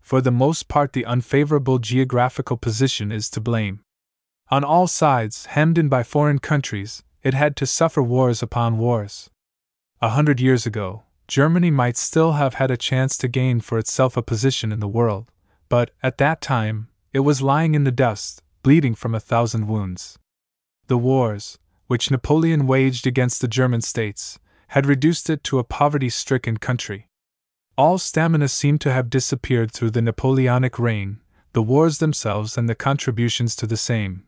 [0.00, 3.80] For the most part, the unfavorable geographical position is to blame.
[4.50, 9.30] On all sides, hemmed in by foreign countries, it had to suffer wars upon wars.
[10.00, 14.16] A hundred years ago, Germany might still have had a chance to gain for itself
[14.16, 15.30] a position in the world,
[15.68, 20.18] but, at that time, it was lying in the dust, bleeding from a thousand wounds.
[20.88, 21.58] The wars,
[21.90, 24.38] which Napoleon waged against the German states,
[24.68, 27.08] had reduced it to a poverty stricken country.
[27.76, 31.18] All stamina seemed to have disappeared through the Napoleonic reign,
[31.52, 34.22] the wars themselves and the contributions to the same,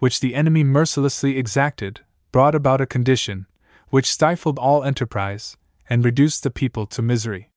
[0.00, 2.00] which the enemy mercilessly exacted,
[2.32, 3.46] brought about a condition
[3.90, 5.56] which stifled all enterprise
[5.88, 7.48] and reduced the people to misery.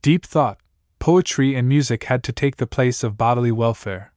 [0.00, 0.58] Deep thought,
[1.00, 4.14] poetry, and music had to take the place of bodily welfare.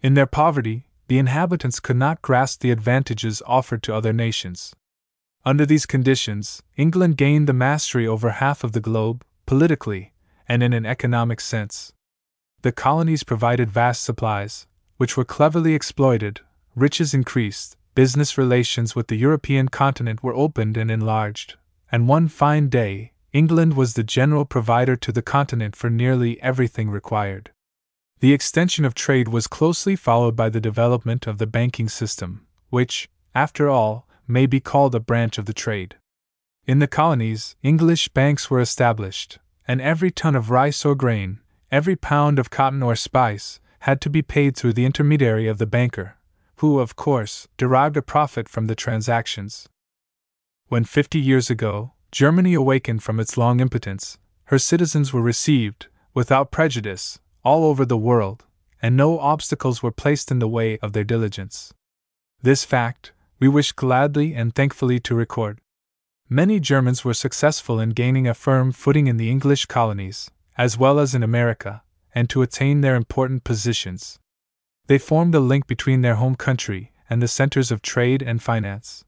[0.00, 4.74] In their poverty, the inhabitants could not grasp the advantages offered to other nations.
[5.44, 10.12] Under these conditions, England gained the mastery over half of the globe, politically,
[10.48, 11.92] and in an economic sense.
[12.62, 16.40] The colonies provided vast supplies, which were cleverly exploited,
[16.74, 21.54] riches increased, business relations with the European continent were opened and enlarged,
[21.90, 26.90] and one fine day, England was the general provider to the continent for nearly everything
[26.90, 27.50] required.
[28.20, 33.08] The extension of trade was closely followed by the development of the banking system, which,
[33.34, 35.96] after all, may be called a branch of the trade.
[36.66, 39.38] In the colonies, English banks were established,
[39.68, 41.40] and every ton of rice or grain,
[41.70, 45.66] every pound of cotton or spice, had to be paid through the intermediary of the
[45.66, 46.16] banker,
[46.56, 49.68] who, of course, derived a profit from the transactions.
[50.68, 56.50] When fifty years ago, Germany awakened from its long impotence, her citizens were received, without
[56.50, 58.44] prejudice, all over the world,
[58.82, 61.72] and no obstacles were placed in the way of their diligence.
[62.42, 65.60] This fact, we wish gladly and thankfully to record.
[66.28, 70.28] Many Germans were successful in gaining a firm footing in the English colonies,
[70.58, 74.18] as well as in America, and to attain their important positions.
[74.88, 79.04] They formed a link between their home country and the centers of trade and finance.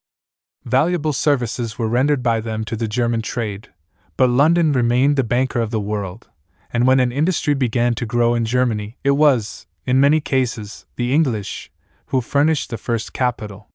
[0.65, 3.71] Valuable services were rendered by them to the German trade,
[4.17, 6.29] but London remained the banker of the world,
[6.71, 11.15] and when an industry began to grow in Germany, it was, in many cases, the
[11.15, 11.71] English
[12.07, 13.69] who furnished the first capital.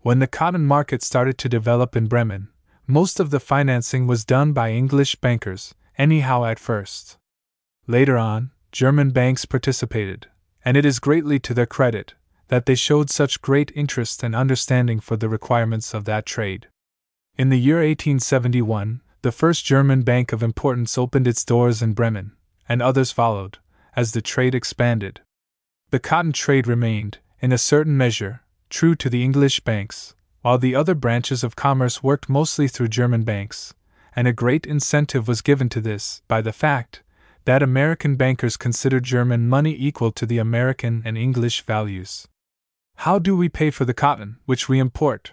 [0.00, 2.48] When the cotton market started to develop in Bremen,
[2.86, 7.16] most of the financing was done by English bankers, anyhow at first.
[7.86, 10.26] Later on, German banks participated,
[10.64, 12.14] and it is greatly to their credit
[12.48, 16.68] that they showed such great interest and understanding for the requirements of that trade.
[17.38, 22.32] In the year 1871, the first German bank of importance opened its doors in Bremen,
[22.68, 23.56] and others followed,
[23.96, 25.22] as the trade expanded.
[25.88, 30.74] The cotton trade remained, in a certain measure, true to the English banks, while the
[30.74, 33.72] other branches of commerce worked mostly through German banks,
[34.14, 37.02] and a great incentive was given to this by the fact
[37.46, 42.28] that American bankers considered German money equal to the American and English values.
[42.96, 45.32] How do we pay for the cotton which we import?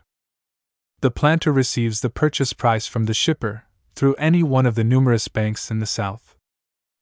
[1.02, 3.66] The planter receives the purchase price from the shipper
[3.96, 6.36] through any one of the numerous banks in the South.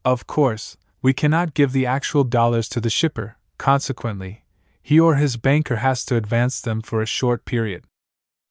[0.04, 4.44] Of course, we cannot give the actual dollars to the shipper, consequently,
[4.82, 7.84] he or his banker has to advance them for a short period.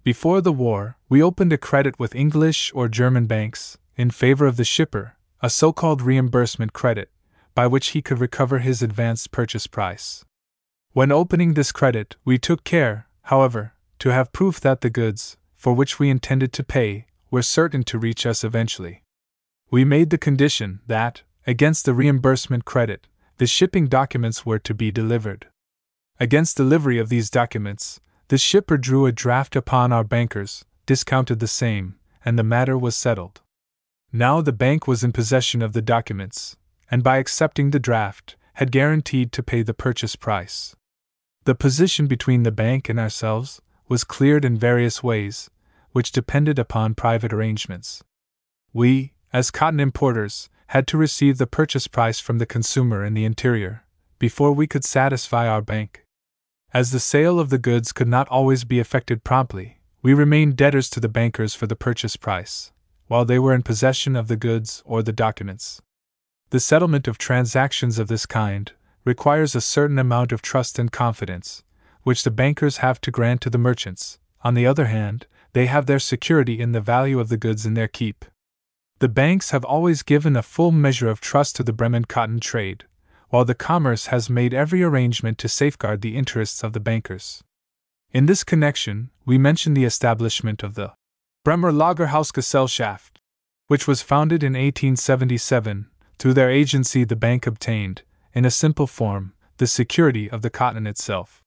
[0.05, 4.57] Before the war, we opened a credit with English or German banks, in favor of
[4.57, 7.11] the shipper, a so called reimbursement credit,
[7.55, 10.25] by which he could recover his advanced purchase price.
[10.93, 15.75] When opening this credit, we took care, however, to have proof that the goods, for
[15.75, 19.03] which we intended to pay, were certain to reach us eventually.
[19.71, 23.07] We made the condition that, against the reimbursement credit,
[23.37, 25.47] the shipping documents were to be delivered.
[26.19, 31.47] Against delivery of these documents, the shipper drew a draft upon our bankers, discounted the
[31.47, 33.41] same, and the matter was settled.
[34.13, 36.57] Now the bank was in possession of the documents,
[36.91, 40.75] and by accepting the draft, had guaranteed to pay the purchase price.
[41.45, 45.49] The position between the bank and ourselves was cleared in various ways,
[45.93, 48.03] which depended upon private arrangements.
[48.73, 53.25] We, as cotton importers, had to receive the purchase price from the consumer in the
[53.25, 53.85] interior,
[54.19, 56.05] before we could satisfy our bank.
[56.75, 60.91] As the sale of the goods could not always be effected promptly, we remained debtors
[60.91, 62.73] to the bankers for the purchase price
[63.09, 65.83] while they were in possession of the goods or the documents.
[66.51, 68.71] The settlement of transactions of this kind
[69.05, 71.65] requires a certain amount of trust and confidence,
[72.03, 74.19] which the bankers have to grant to the merchants.
[74.43, 77.75] On the other hand, they have their security in the value of the goods in
[77.75, 78.25] their keep.
[79.01, 82.85] The banks have always given a full measure of trust to the Bremen cotton trade,
[83.31, 87.43] while the commerce has made every arrangement to safeguard the interests of the bankers.
[88.11, 90.95] In this connection, we mention the establishment of the
[91.45, 93.19] Bremer Lagerhausgesellschaft,
[93.69, 95.89] which was founded in 1877.
[96.19, 98.03] Through their agency, the bank obtained,
[98.35, 101.45] in a simple form, the security of the cotton itself.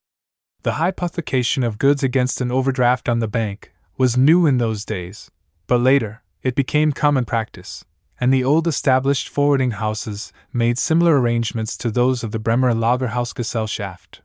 [0.63, 5.29] The hypothecation of goods against an overdraft on the bank was new in those days,
[5.67, 7.85] but later, it became common practice,
[8.19, 14.21] and the old established forwarding houses made similar arrangements to those of the Bremer Lagerhausgesellschaft.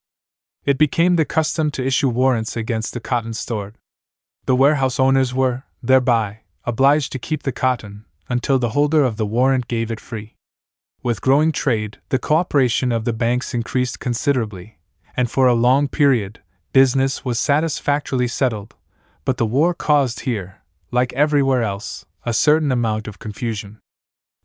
[0.64, 3.76] It became the custom to issue warrants against the cotton stored.
[4.46, 9.26] The warehouse owners were, thereby, obliged to keep the cotton until the holder of the
[9.26, 10.36] warrant gave it free.
[11.02, 14.78] With growing trade, the cooperation of the banks increased considerably,
[15.14, 16.40] and for a long period,
[16.72, 18.74] business was satisfactorily settled,
[19.26, 20.62] but the war caused here,
[20.92, 23.80] like everywhere else, a certain amount of confusion.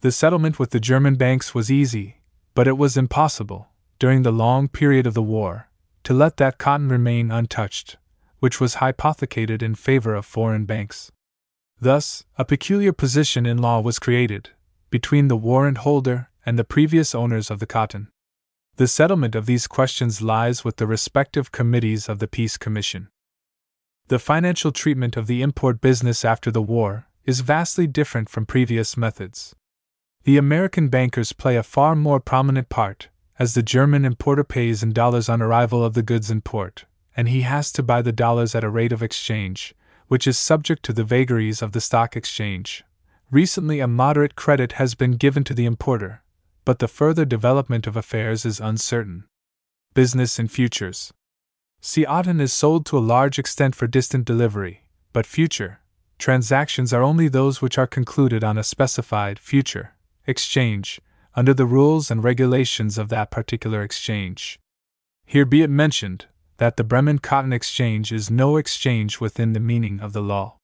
[0.02, 2.18] The settlement with the German banks was easy,
[2.56, 3.68] but it was impossible,
[4.00, 5.70] during the long period of the war,
[6.04, 7.98] to let that cotton remain untouched,
[8.40, 11.12] which was hypothecated in favor of foreign banks.
[11.80, 14.50] Thus, a peculiar position in law was created
[14.90, 18.10] between the warrant holder and the previous owners of the cotton.
[18.78, 23.10] The settlement of these questions lies with the respective committees of the Peace Commission.
[24.12, 28.97] The financial treatment of the import business after the war is vastly different from previous
[28.97, 29.55] methods.
[30.26, 33.07] The American bankers play a far more prominent part,
[33.39, 36.84] as the German importer pays in dollars on arrival of the goods in port,
[37.16, 39.74] and he has to buy the dollars at a rate of exchange,
[40.09, 42.84] which is subject to the vagaries of the stock exchange.
[43.32, 46.22] Recently, a moderate credit has been given to the importer,
[46.66, 49.24] but the further development of affairs is uncertain.
[49.93, 51.14] Business in futures.
[51.84, 55.80] Cotton is sold to a large extent for distant delivery, but future
[56.20, 59.96] transactions are only those which are concluded on a specified future
[60.28, 61.02] exchange
[61.36, 64.60] under the rules and regulations of that particular exchange.
[65.26, 66.28] Here be it mentioned
[66.58, 70.58] that the Bremen Cotton Exchange is no exchange within the meaning of the law.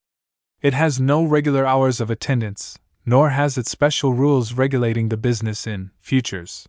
[0.62, 5.66] It has no regular hours of attendance, nor has it special rules regulating the business
[5.66, 6.68] in futures.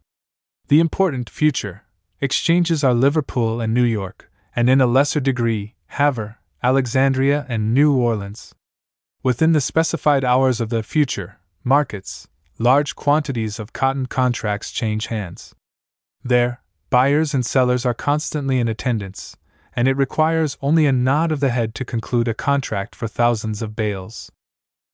[0.69, 1.83] The important future
[2.19, 7.95] exchanges are Liverpool and New York, and in a lesser degree, Havre, Alexandria, and New
[7.95, 8.53] Orleans.
[9.23, 12.27] Within the specified hours of the future markets,
[12.57, 15.53] large quantities of cotton contracts change hands.
[16.23, 19.37] There, Buyers and sellers are constantly in attendance,
[19.75, 23.61] and it requires only a nod of the head to conclude a contract for thousands
[23.61, 24.31] of bales.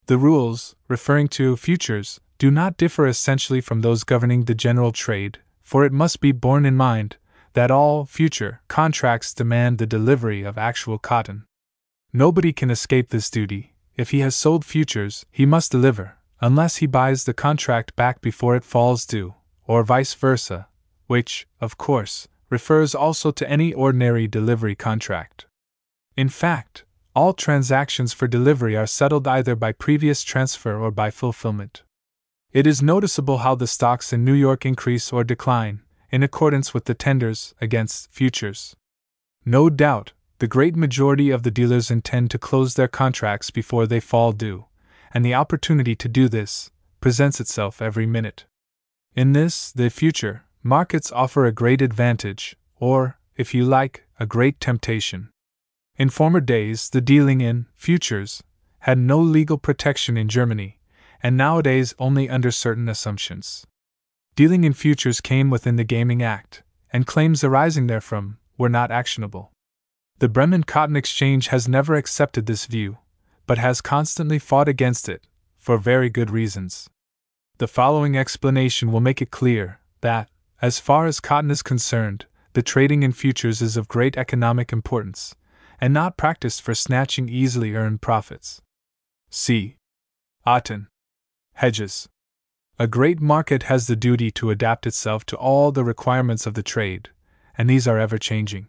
[0.08, 5.39] The rules, referring to futures, do not differ essentially from those governing the general trade,
[5.64, 7.16] for it must be borne in mind
[7.56, 11.45] that all future contracts demand the delivery of actual cotton.
[12.14, 13.74] Nobody can escape this duty.
[13.95, 18.58] If he has sold futures, he must deliver, unless he buys the contract back before
[18.58, 19.36] it falls due,
[19.66, 20.68] or vice versa,
[21.08, 25.45] which, of course, refers also to any ordinary delivery contract.
[26.18, 26.84] In fact,
[27.16, 31.84] all transactions for delivery are settled either by previous transfer or by fulfillment.
[32.51, 35.82] It is noticeable how the stocks in New York increase or decline,
[36.12, 38.76] in accordance with the tenders against futures.
[39.45, 43.99] No doubt, the great majority of the dealers intend to close their contracts before they
[43.99, 44.66] fall due,
[45.14, 48.45] and the opportunity to do this presents itself every minute.
[49.16, 54.60] In this, the future, markets offer a great advantage, or, if you like, a great
[54.60, 55.30] temptation.
[55.97, 58.43] In former days, the dealing in futures
[58.80, 60.80] had no legal protection in Germany,
[61.24, 63.66] and nowadays only under certain assumptions.
[64.36, 66.61] Dealing in futures came within the Gaming Act,
[66.91, 69.53] and claims arising therefrom were not actionable.
[70.19, 72.97] The Bremen Cotton Exchange has never accepted this view,
[73.47, 75.25] but has constantly fought against it,
[75.57, 76.89] for very good reasons.
[77.59, 80.29] The following explanation will make it clear that,
[80.61, 85.33] as far as cotton is concerned, the trading in futures is of great economic importance,
[85.79, 88.61] and not practiced for snatching easily earned profits.
[89.29, 89.77] C.
[90.45, 90.88] Otten.
[91.53, 92.09] Hedges.
[92.78, 96.63] A great market has the duty to adapt itself to all the requirements of the
[96.63, 97.09] trade,
[97.57, 98.67] and these are ever changing.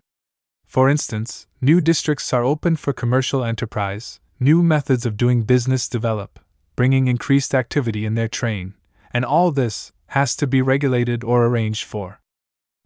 [0.64, 6.38] For instance, new districts are opened for commercial enterprise, new methods of doing business develop,
[6.76, 8.74] bringing increased activity in their train,
[9.12, 12.20] and all this, has to be regulated or arranged for.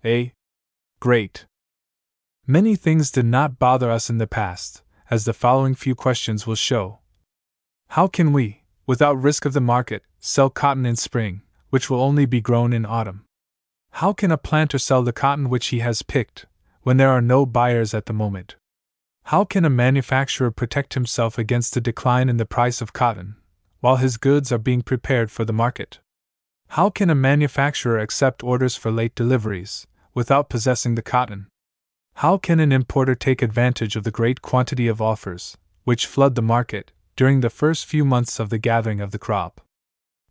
[0.02, 0.32] A.
[1.00, 1.44] Great.
[2.46, 6.54] Many things did not bother us in the past, as the following few questions will
[6.54, 7.00] show.
[7.88, 8.59] How can we,
[8.90, 12.84] without risk of the market, sell cotton in spring, which will only be grown in
[12.84, 13.24] autumn?
[13.92, 16.46] How can a planter sell the cotton which he has picked,
[16.82, 18.56] when there are no buyers at the moment?
[19.26, 23.36] How can a manufacturer protect himself against a decline in the price of cotton,
[23.78, 26.00] while his goods are being prepared for the market?
[26.70, 31.46] How can a manufacturer accept orders for late deliveries, without possessing the cotton?
[32.14, 36.42] How can an importer take advantage of the great quantity of offers, which flood the
[36.42, 39.60] market, during the first few months of the gathering of the crop?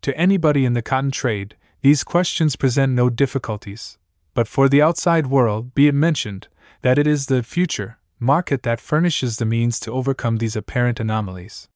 [0.02, 3.96] To anybody in the cotton trade, these questions present no difficulties,
[4.34, 6.48] but for the outside world, be it mentioned
[6.82, 11.68] that it is the future market that furnishes the means to overcome these apparent anomalies.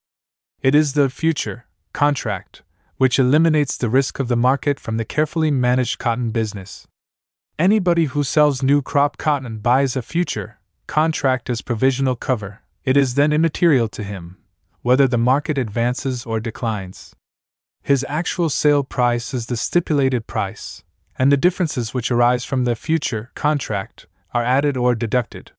[0.61, 2.63] It is the future contract
[2.97, 6.87] which eliminates the risk of the market from the carefully managed cotton business.
[7.57, 13.15] Anybody who sells new crop cotton buys a future contract as provisional cover, it is
[13.15, 14.39] then immaterial to him
[14.85, 17.15] whether the market advances or declines.
[17.81, 20.83] His actual sale price is the stipulated price,
[21.17, 25.53] and the differences which arise from the future contract are added or deducted.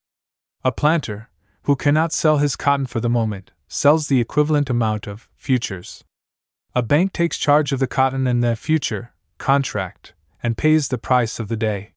[0.63, 1.29] A planter,
[1.65, 6.05] who cannot sell his cotton for the moment, sells the equivalent amount of futures.
[6.77, 11.41] A bank takes charge of the cotton in the future contract and pays the price
[11.41, 11.95] of the day.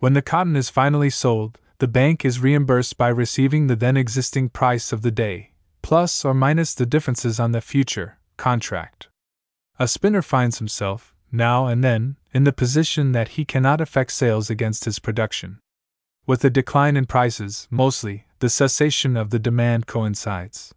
[0.00, 4.48] When the cotton is finally sold, the bank is reimbursed by receiving the then existing
[4.48, 5.52] price of the day,
[5.86, 9.06] plus or minus the differences on the future contract.
[9.78, 14.50] A spinner finds himself, now and then, in the position that he cannot effect sales
[14.50, 15.60] against his production.
[16.26, 20.74] With the decline in prices, mostly, the cessation of the demand coincides.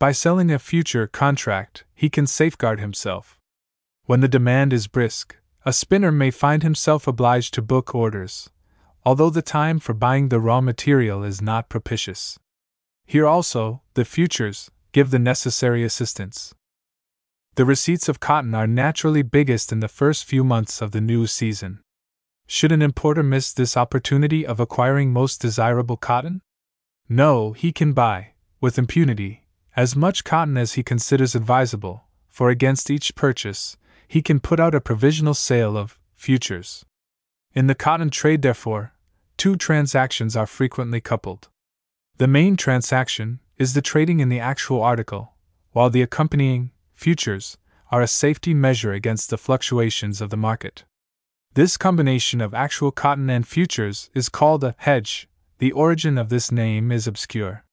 [0.00, 3.38] By selling a future contract, he can safeguard himself.
[4.06, 8.50] When the demand is brisk, a spinner may find himself obliged to book orders,
[9.04, 12.40] although the time for buying the raw material is not propitious.
[13.06, 16.54] Here also, the futures give the necessary assistance.
[17.54, 21.26] The receipts of cotton are naturally biggest in the first few months of the new
[21.26, 21.80] season.
[22.46, 26.40] Should an importer miss this opportunity of acquiring most desirable cotton?
[27.08, 29.44] No, he can buy, with impunity,
[29.76, 33.76] as much cotton as he considers advisable, for against each purchase,
[34.08, 36.84] he can put out a provisional sale of futures.
[37.54, 38.92] In the cotton trade, therefore,
[39.36, 41.48] two transactions are frequently coupled.
[42.22, 45.32] The main transaction is the trading in the actual article,
[45.72, 47.58] while the accompanying futures
[47.90, 50.84] are a safety measure against the fluctuations of the market.
[51.54, 55.28] This combination of actual cotton and futures is called a hedge.
[55.58, 57.64] The origin of this name is obscure.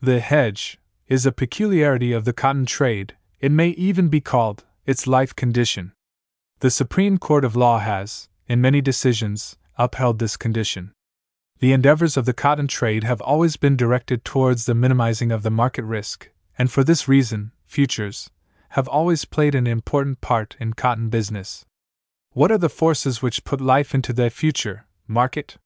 [0.00, 0.78] The hedge
[1.08, 5.90] is a peculiarity of the cotton trade, it may even be called its life condition.
[6.60, 10.92] The Supreme Court of Law has, in many decisions, upheld this condition.
[11.60, 15.50] The endeavors of the cotton trade have always been directed towards the minimizing of the
[15.50, 18.30] market risk, and for this reason, futures
[18.70, 21.66] have always played an important part in cotton business.
[22.32, 25.58] What are the forces which put life into the future market?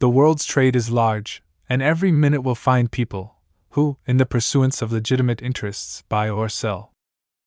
[0.00, 3.36] The world's trade is large, and every minute will find people
[3.70, 6.92] who, in the pursuance of legitimate interests, buy or sell.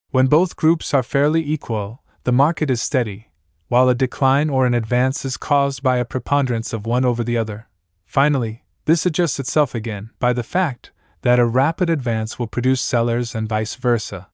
[0.09, 3.29] When both groups are fairly equal, the market is steady,
[3.67, 7.38] while a decline or an advance is caused by a preponderance of one over the
[7.38, 7.67] other.
[8.05, 10.91] Finally, this adjusts itself again by the fact
[11.21, 14.29] that a rapid advance will produce sellers and vice versa.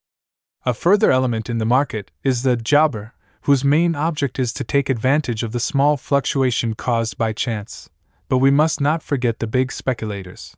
[0.65, 3.13] A further element in the market is the jobber,
[3.43, 7.89] whose main object is to take advantage of the small fluctuation caused by chance.
[8.29, 10.55] But we must not forget the big speculators.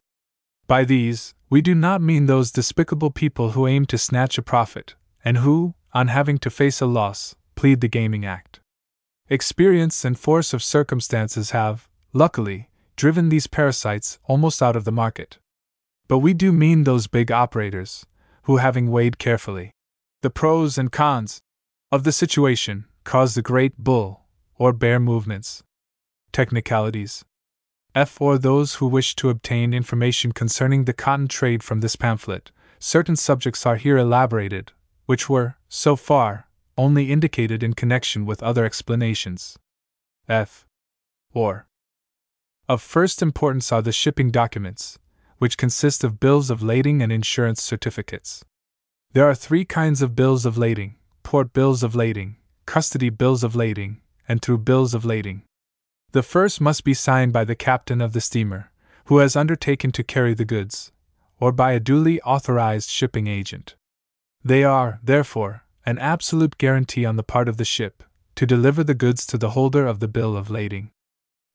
[0.68, 4.96] By these, we do not mean those despicable people who aim to snatch a profit,
[5.24, 8.60] and who, on having to face a loss, plead the Gaming Act.
[9.30, 15.40] Experience and force of circumstances have, luckily, driven these parasites almost out of the market.
[16.08, 18.06] But we do mean those big operators,
[18.44, 19.72] who, having weighed carefully
[20.22, 21.42] the pros and cons
[21.92, 24.22] of the situation, cause the great bull
[24.56, 25.64] or bear movements.
[26.32, 27.26] Technicalities.
[27.94, 28.20] F.
[28.22, 33.16] Or those who wish to obtain information concerning the cotton trade from this pamphlet, certain
[33.16, 34.72] subjects are here elaborated,
[35.06, 39.60] which were, so far, only indicated in connection with other explanations.
[40.28, 40.66] F.
[41.34, 41.68] Or.
[42.70, 44.98] Of first importance are the shipping documents,
[45.38, 48.46] which consist of bills of lading and insurance certificates.
[49.12, 53.56] There are three kinds of bills of lading port bills of lading, custody bills of
[53.56, 55.44] lading, and through bills of lading.
[56.12, 58.72] The first must be signed by the captain of the steamer,
[59.06, 60.92] who has undertaken to carry the goods,
[61.40, 63.76] or by a duly authorized shipping agent.
[64.44, 68.04] They are, therefore, an absolute guarantee on the part of the ship
[68.36, 70.92] to deliver the goods to the holder of the bill of lading.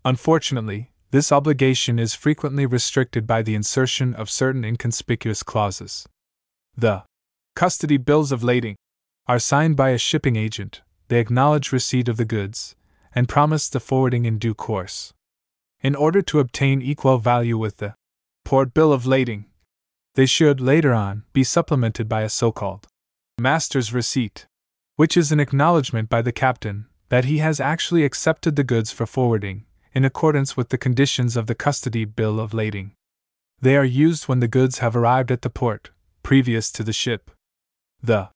[0.04, 6.06] Unfortunately, this obligation is frequently restricted by the insertion of certain inconspicuous clauses.
[6.76, 7.04] The
[7.56, 8.76] custody bills of lading
[9.26, 12.76] are signed by a shipping agent, they acknowledge receipt of the goods,
[13.14, 15.12] and promise the forwarding in due course.
[15.80, 17.94] In order to obtain equal value with the
[18.44, 19.46] port bill of lading,
[20.14, 22.86] they should, later on, be supplemented by a so called
[23.38, 24.46] master's receipt,
[24.96, 29.06] which is an acknowledgement by the captain that he has actually accepted the goods for
[29.06, 29.64] forwarding,
[29.99, 32.92] in accordance with the conditions of the custody bill of lading.
[33.61, 35.90] They are used when the goods have arrived at the port,
[36.22, 37.32] previous to the ship.
[38.01, 38.28] The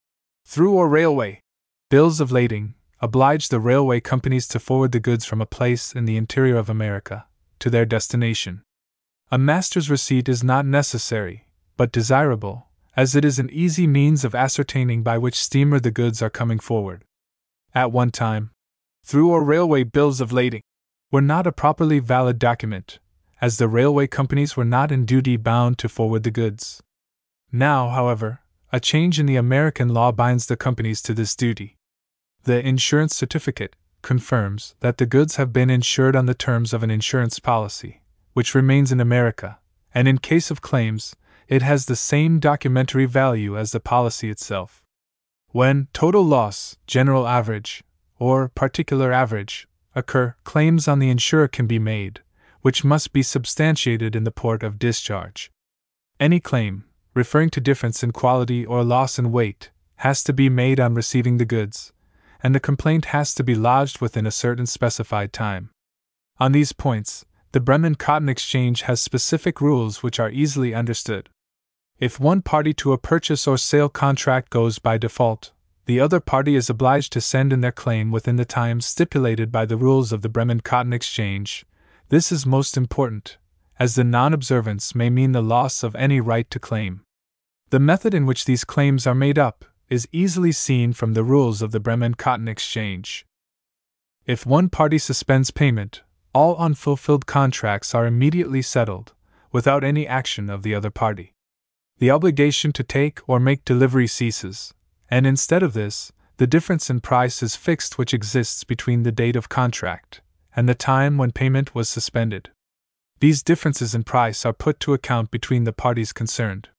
[0.45, 1.41] through or railway.
[1.89, 6.05] Bills of lading oblige the railway companies to forward the goods from a place in
[6.05, 7.27] the interior of America
[7.61, 8.63] to their destination.
[9.31, 11.47] A master's receipt is not necessary,
[11.77, 16.21] but desirable, as it is an easy means of ascertaining by which steamer the goods
[16.23, 17.05] are coming forward.
[17.73, 18.51] At one time,
[19.05, 20.63] through or railway bills of lading
[21.13, 22.99] were not a properly valid document,
[23.39, 26.83] as the railway companies were not in duty bound to forward the goods.
[27.53, 28.41] Now, however,
[28.73, 31.77] a change in the American law binds the companies to this duty.
[32.45, 36.91] The insurance certificate confirms that the goods have been insured on the terms of an
[36.91, 38.01] insurance policy,
[38.33, 39.59] which remains in America,
[39.95, 41.15] and in case of claims,
[41.47, 44.83] it has the same documentary value as the policy itself.
[45.49, 47.85] When total loss, general average,
[48.19, 52.21] or particular average occur, claims on the insurer can be made,
[52.61, 55.51] which must be substantiated in the port of discharge.
[56.19, 56.85] Any claim,
[57.15, 61.39] referring to difference in quality or loss in weight, has to be made on receiving
[61.39, 61.93] the goods,
[62.43, 65.71] and the complaint has to be lodged within a certain specified time.
[66.39, 71.29] On these points, the Bremen Cotton Exchange has specific rules which are easily understood.
[72.01, 75.53] If one party to a purchase or sale contract goes by default,
[75.87, 79.67] the other party is obliged to send in their claim within the time stipulated by
[79.67, 81.67] the rules of the Bremen Cotton Exchange.
[82.09, 83.39] This is most important,
[83.79, 87.03] as the non observance may mean the loss of any right to claim.
[87.71, 91.63] The method in which these claims are made up is easily seen from the rules
[91.63, 93.27] of the Bremen Cotton Exchange.
[94.25, 96.03] If one party suspends payment,
[96.33, 99.15] all unfulfilled contracts are immediately settled,
[99.51, 101.35] without any action of the other party.
[101.99, 104.73] The obligation to take or make delivery ceases,
[105.13, 109.37] and instead of this, the difference in price is fixed which exists between the date
[109.37, 110.23] of contract
[110.57, 112.49] and the time when payment was suspended.
[113.21, 116.71] These differences in price are put to account between the parties concerned.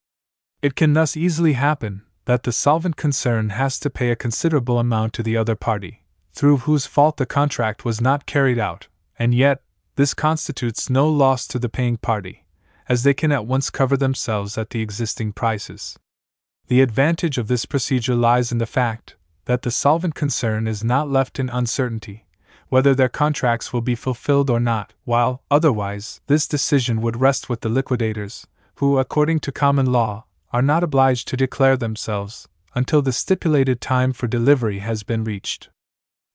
[0.64, 5.14] It can thus easily happen that the solvent concern has to pay a considerable amount
[5.14, 8.88] to the other party, through whose fault the contract was not carried out,
[9.20, 9.62] and yet,
[9.96, 12.46] this constitutes no loss to the paying party,
[12.90, 16.00] as they can at once cover themselves at the existing prices.
[16.68, 21.10] The advantage of this procedure lies in the fact that the solvent concern is not
[21.10, 22.26] left in uncertainty
[22.74, 27.62] whether their contracts will be fulfilled or not, while, otherwise, this decision would rest with
[27.62, 28.48] the liquidators,
[28.78, 34.12] who, according to common law, are not obliged to declare themselves until the stipulated time
[34.12, 35.70] for delivery has been reached.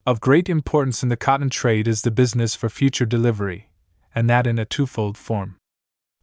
[0.06, 3.70] Of great importance in the cotton trade is the business for future delivery,
[4.14, 5.56] and that in a twofold form.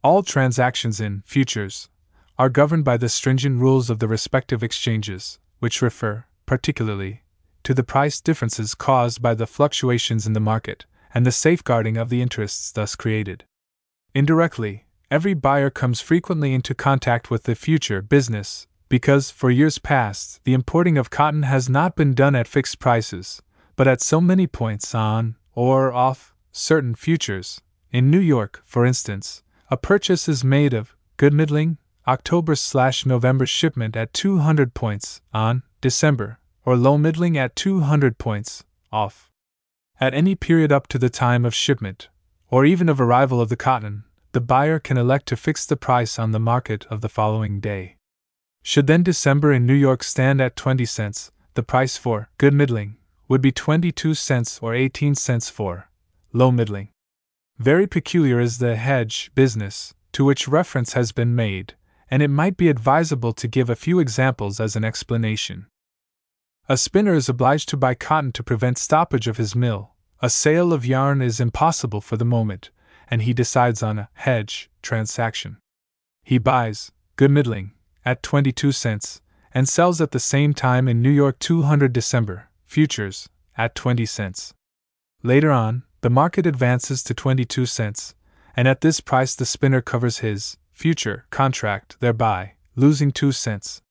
[0.02, 1.90] All transactions in futures
[2.38, 7.22] are governed by the stringent rules of the respective exchanges, which refer, particularly,
[7.64, 12.10] to the price differences caused by the fluctuations in the market, and the safeguarding of
[12.10, 13.46] the interests thus created.
[14.14, 20.44] Indirectly, every buyer comes frequently into contact with the future business, because for years past
[20.44, 23.42] the importing of cotton has not been done at fixed prices,
[23.76, 27.62] but at so many points on, or off, certain futures.
[27.92, 31.78] In New York, for instance, a purchase is made of good middling
[32.08, 38.64] October slash November shipment at 200 points on December, or low middling at 200 points
[38.92, 39.32] off.
[40.00, 42.10] At any period up to the time of shipment,
[42.50, 44.04] or even of arrival of the cotton,
[44.34, 47.96] the buyer can elect to fix the price on the market of the following day.
[48.62, 52.98] Should then December in New York stand at 20 cents, the price for good middling
[53.28, 55.90] would be 22 cents or 18 cents for
[56.34, 56.90] low middling.
[57.58, 61.74] Very peculiar is the hedge business to which reference has been made,
[62.10, 65.68] and it might be advisable to give a few examples as an explanation.
[66.68, 69.92] A spinner is obliged to buy cotton to prevent stoppage of his mill.
[70.22, 72.72] A sale of yarn is impossible for the moment,
[73.08, 75.58] and he decides on a hedge transaction.
[76.24, 79.22] He buys good middling at 22 cents
[79.54, 84.54] and sells at the same time in New York 200 December futures at 20 cents.
[85.24, 88.16] Later on, the market advances to 22 cents,
[88.56, 93.82] and at this price the spinner covers his future contract, thereby losing 2 cents.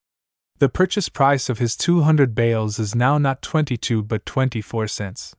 [0.59, 5.35] The purchase price of his 200 bales is now not 22 but 24 cents.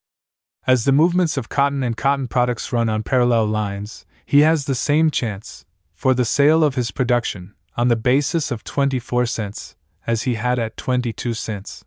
[0.67, 4.75] As the movements of cotton and cotton products run on parallel lines, he has the
[4.75, 9.75] same chance, for the sale of his production, on the basis of 24 cents,
[10.07, 11.85] as he had at 22 cents.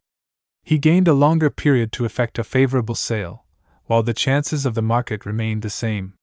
[0.62, 3.44] He gained a longer period to effect a favorable sale,
[3.86, 6.14] while the chances of the market remained the same.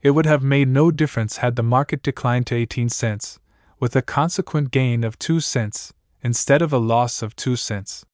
[0.00, 3.40] It would have made no difference had the market declined to 18 cents,
[3.80, 5.92] with a consequent gain of 2 cents,
[6.22, 8.04] instead of a loss of 2 cents.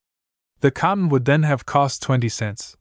[0.60, 2.76] The cotton would then have cost 20 cents,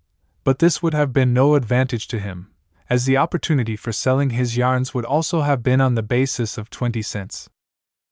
[0.45, 2.51] but this would have been no advantage to him,
[2.89, 6.69] as the opportunity for selling his yarns would also have been on the basis of
[6.69, 7.49] 20 cents.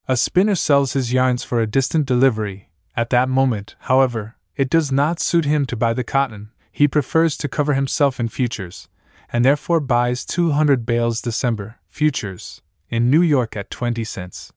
[0.08, 2.70] A spinner sells his yarns for a distant delivery.
[2.98, 7.38] At that moment, however, it does not suit him to buy the cotton, he prefers
[7.38, 8.90] to cover himself in futures,
[9.32, 14.52] and therefore buys 200 bales December futures in New York at 20 cents.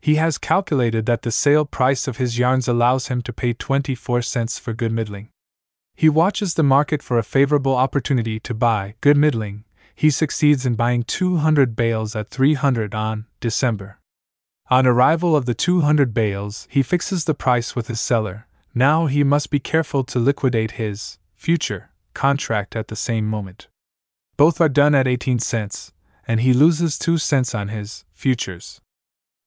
[0.00, 4.22] He has calculated that the sale price of his yarns allows him to pay 24
[4.22, 5.28] cents for good middling.
[5.94, 9.64] He watches the market for a favorable opportunity to buy good middling.
[9.94, 13.98] He succeeds in buying 200 bales at 300 on December.
[14.70, 18.46] On arrival of the 200 bales, he fixes the price with his seller.
[18.74, 23.68] Now he must be careful to liquidate his future contract at the same moment.
[24.42, 25.92] Both are done at 18 cents,
[26.26, 28.80] and he loses 2 cents on his futures.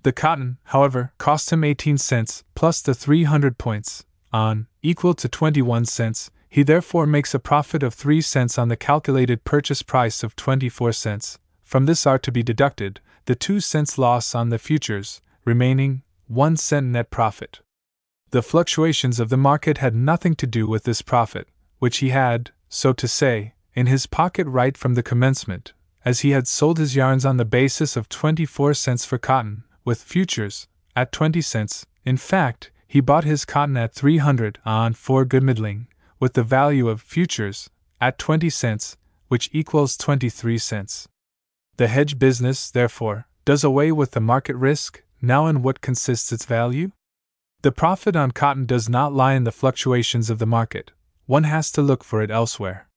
[0.04, 5.84] The cotton, however, cost him 18 cents, plus the 300 points, on, equal to 21
[5.84, 6.32] cents.
[6.48, 10.94] He therefore makes a profit of 3 cents on the calculated purchase price of 24
[10.94, 11.40] cents.
[11.66, 16.56] From this are to be deducted the 2 cents loss on the futures, remaining 1
[16.56, 17.60] cent net profit.
[18.30, 22.52] The fluctuations of the market had nothing to do with this profit, which he had,
[22.70, 25.74] so to say, in his pocket right from the commencement,
[26.06, 30.02] as he had sold his yarns on the basis of 24 cents for cotton, with
[30.02, 31.86] futures at 20 cents.
[32.06, 35.88] In fact, he bought his cotton at 300 on for good middling,
[36.20, 37.70] with the value of futures
[38.00, 38.96] at 20 cents,
[39.28, 41.08] which equals 23 cents.
[41.78, 46.46] The hedge business, therefore, does away with the market risk, now in what consists its
[46.46, 46.92] value?
[47.64, 50.92] The profit on cotton does not lie in the fluctuations of the market,
[51.26, 52.88] one has to look for it elsewhere.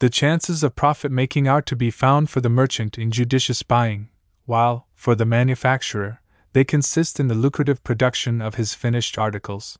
[0.00, 4.10] The chances of profit making are to be found for the merchant in judicious buying,
[4.46, 6.20] while, for the manufacturer,
[6.52, 9.76] they consist in the lucrative production of his finished articles.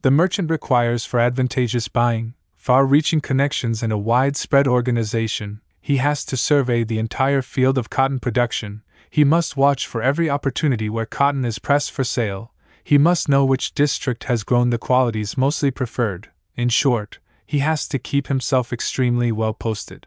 [0.00, 6.24] The merchant requires for advantageous buying, far reaching connections and a widespread organization, he has
[6.24, 11.04] to survey the entire field of cotton production, he must watch for every opportunity where
[11.04, 15.70] cotton is pressed for sale, he must know which district has grown the qualities mostly
[15.70, 17.18] preferred, in short,
[17.50, 20.06] he has to keep himself extremely well posted.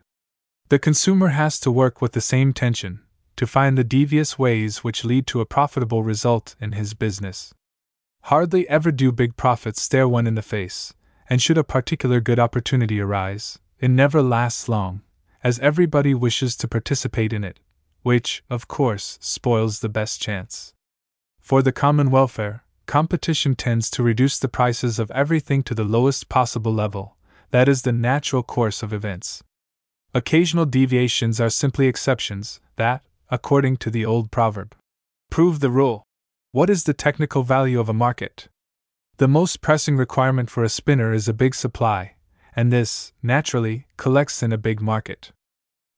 [0.70, 3.02] The consumer has to work with the same tension,
[3.36, 7.54] to find the devious ways which lead to a profitable result in his business.
[8.22, 10.94] Hardly ever do big profits stare one in the face,
[11.30, 15.02] and should a particular good opportunity arise, it never lasts long,
[15.44, 17.60] as everybody wishes to participate in it,
[18.04, 20.74] which, of course, spoils the best chance.
[21.41, 26.30] For the common welfare, competition tends to reduce the prices of everything to the lowest
[26.30, 27.18] possible level,
[27.54, 29.43] that is the natural course of events.
[30.16, 34.76] Occasional deviations are simply exceptions, that, according to the old proverb,
[35.30, 36.01] prove the rule.
[36.51, 38.47] What is the technical value of a market?
[39.18, 42.16] The most pressing requirement for a spinner is a big supply,
[42.56, 45.32] and this, naturally, collects in a big market.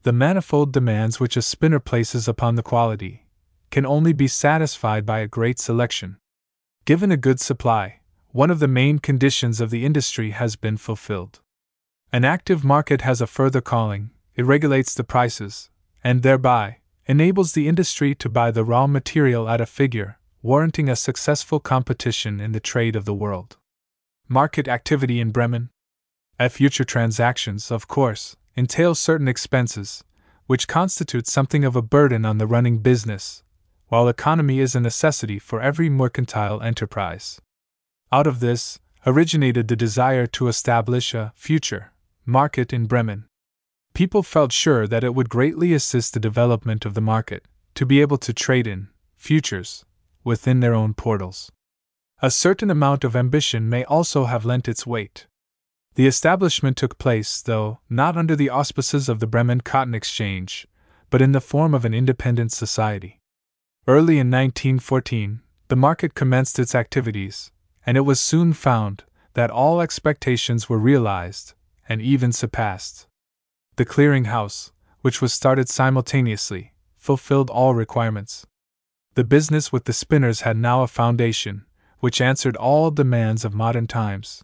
[0.03, 3.27] The manifold demands which a spinner places upon the quality
[3.71, 6.17] can only be satisfied by a great selection.
[6.83, 8.01] Given a good supply,
[8.33, 11.39] one of the main conditions of the industry has been fulfilled.
[12.15, 15.69] An active market has a further calling, it regulates the prices,
[16.01, 20.95] and thereby, enables the industry to buy the raw material at a figure, warranting a
[20.95, 23.57] successful competition in the trade of the world.
[24.29, 25.71] Market activity in Bremen.
[26.39, 30.05] At future transactions, of course, entail certain expenses,
[30.47, 33.43] which constitute something of a burden on the running business,
[33.89, 37.41] while economy is a necessity for every mercantile enterprise.
[38.09, 41.91] Out of this originated the desire to establish a future
[42.25, 43.25] market in Bremen
[43.95, 48.01] people felt sure that it would greatly assist the development of the market, to be
[48.01, 49.85] able to trade in futures
[50.23, 51.51] within their own portals.
[52.21, 55.27] A certain amount of ambition may also have lent its weight.
[55.95, 60.67] The establishment took place, though, not under the auspices of the Bremen Cotton Exchange,
[61.09, 63.21] but in the form of an independent society.
[63.87, 67.51] Early in 1914, the market commenced its activities,
[67.85, 69.03] and it was soon found
[69.35, 71.53] that all expectations were realized,
[71.87, 73.07] and even surpassed.
[73.75, 74.71] The clearing house,
[75.01, 78.45] which was started simultaneously, fulfilled all requirements.
[79.15, 81.65] The business with the spinners had now a foundation,
[81.99, 84.43] which answered all demands of modern times.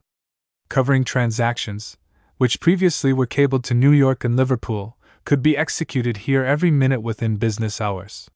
[0.70, 1.98] Covering transactions,
[2.38, 7.02] which previously were cabled to New York and Liverpool, could be executed here every minute
[7.02, 8.30] within business hours.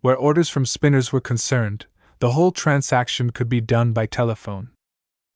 [0.00, 1.86] Where orders from spinners were concerned,
[2.20, 4.70] the whole transaction could be done by telephone.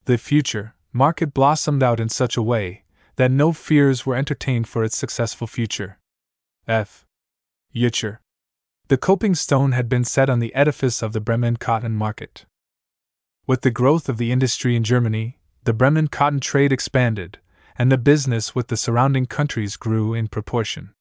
[0.05, 2.85] The future market blossomed out in such a way
[3.19, 5.99] that no fears were entertained for its successful future.
[6.69, 7.05] F.
[7.75, 8.19] Yutcher.
[8.87, 12.47] The coping stone had been set on the edifice of the Bremen cotton market.
[13.45, 17.39] With the growth of the industry in Germany, the Bremen cotton trade expanded,
[17.77, 20.95] and the business with the surrounding countries grew in proportion.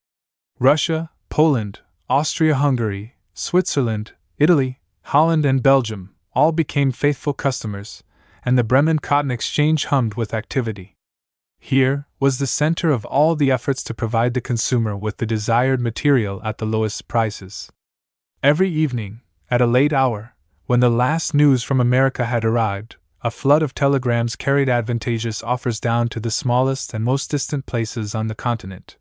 [0.59, 8.03] Russia, Poland, Austria Hungary, Switzerland, Italy, Holland, and Belgium all became faithful customers,
[8.43, 10.96] and the Bremen Cotton Exchange hummed with activity.
[11.59, 15.81] Here was the center of all the efforts to provide the consumer with the desired
[15.81, 17.71] material at the lowest prices.
[18.41, 20.35] Every evening, at a late hour,
[20.65, 25.79] when the last news from America had arrived, a flood of telegrams carried advantageous offers
[25.79, 28.97] down to the smallest and most distant places on the continent.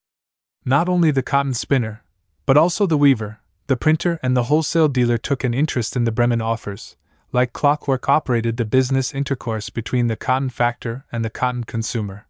[0.64, 2.02] Not only the cotton spinner,
[2.46, 6.12] but also the weaver, the printer, and the wholesale dealer took an interest in the
[6.12, 6.96] Bremen offers.
[7.32, 12.25] Like clockwork operated the business intercourse between the cotton factor and the cotton consumer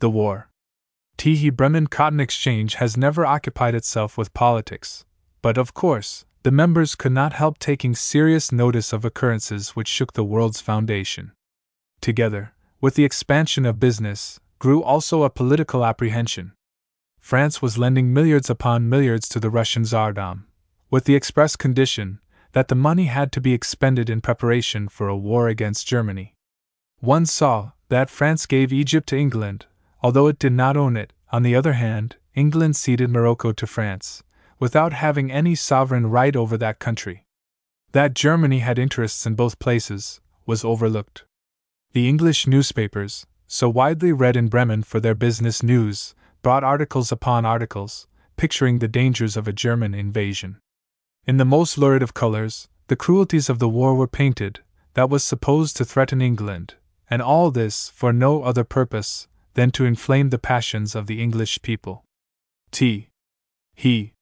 [0.00, 0.50] the war.
[1.16, 5.04] Tehe Bremen Cotton Exchange has never occupied itself with politics,
[5.42, 10.14] but of course, the members could not help taking serious notice of occurrences which shook
[10.14, 11.32] the world's foundation.
[12.00, 16.52] Together, with the expansion of business, grew also a political apprehension.
[17.18, 20.46] France was lending milliards upon milliards to the Russian Tsardom,
[20.90, 22.20] with the express condition
[22.52, 26.34] that the money had to be expended in preparation for a war against Germany.
[27.00, 29.66] One saw that France gave Egypt to England,
[30.02, 34.22] Although it did not own it, on the other hand, England ceded Morocco to France,
[34.58, 37.26] without having any sovereign right over that country.
[37.92, 41.24] That Germany had interests in both places was overlooked.
[41.92, 47.44] The English newspapers, so widely read in Bremen for their business news, brought articles upon
[47.44, 50.60] articles, picturing the dangers of a German invasion.
[51.26, 54.60] In the most lurid of colors, the cruelties of the war were painted,
[54.94, 56.74] that was supposed to threaten England,
[57.10, 61.62] and all this for no other purpose than to inflame the passions of the English
[61.62, 62.04] people.
[62.70, 63.08] T.
[63.74, 64.12] He.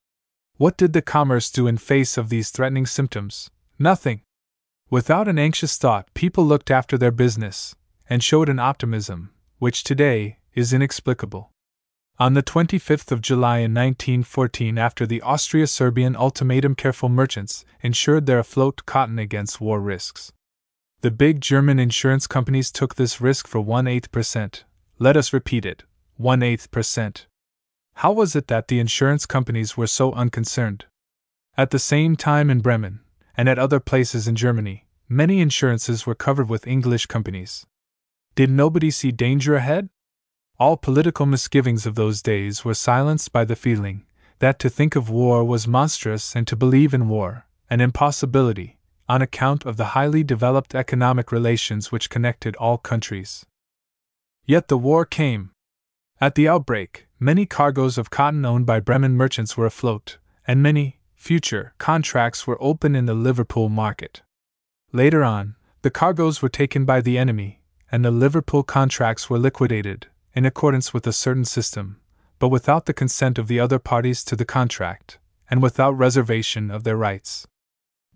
[0.57, 3.51] What did the commerce do in face of these threatening symptoms?
[3.79, 4.23] Nothing.
[4.91, 7.77] Without an anxious thought, people looked after their business,
[8.09, 11.51] and showed an optimism, which today is inexplicable.
[12.19, 18.27] On the 25th of July in 1914, after the Austria Serbian ultimatum, careful merchants insured
[18.27, 20.33] their afloat cotton against war risks.
[21.03, 24.65] The big German insurance companies took this risk for one eighth percent.
[25.01, 25.85] Let us repeat it
[26.17, 27.29] one eighth percent.
[27.95, 30.87] How was it that the insurance companies were so unconcerned?
[31.57, 32.99] At the same time in Bremen,
[33.37, 37.65] and at other places in Germany, many insurances were covered with English companies.
[38.35, 39.89] Did nobody see danger ahead?
[40.59, 44.05] All political misgivings of those days were silenced by the feeling
[44.41, 48.79] that to think of war was monstrous and to believe in war an impossibility,
[49.09, 53.47] on account of the highly developed economic relations which connected all countries.
[54.49, 55.51] Yet the war came.
[56.23, 61.01] At the outbreak, many cargoes of cotton owned by Bremen merchants were afloat, and many,
[61.15, 64.23] future contracts were open in the Liverpool market.
[64.91, 67.61] Later on, the cargoes were taken by the enemy,
[67.93, 72.01] and the Liverpool contracts were liquidated, in accordance with a certain system,
[72.39, 75.19] but without the consent of the other parties to the contract,
[75.51, 77.47] and without reservation of their rights.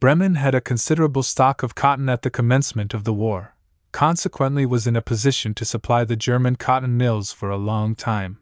[0.01, 3.55] Bremen had a considerable stock of cotton at the commencement of the war,
[3.93, 8.38] consequently, was in a position to supply the German cotton mills for a long time.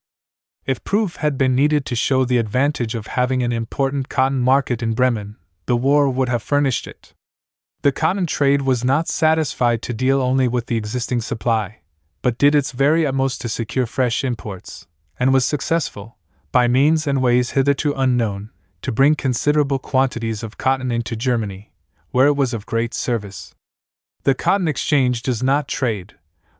[0.66, 4.82] If proof had been needed to show the advantage of having an important cotton market
[4.82, 5.36] in Bremen,
[5.66, 7.12] the war would have furnished it.
[7.82, 11.80] The cotton trade was not satisfied to deal only with the existing supply,
[12.22, 14.86] but did its very utmost to secure fresh imports,
[15.18, 16.18] and was successful,
[16.52, 18.50] by means and ways hitherto unknown,
[18.82, 21.72] to bring considerable quantities of cotton into Germany,
[22.10, 23.54] where it was of great service.
[24.24, 26.14] The Cotton Exchange does not trade,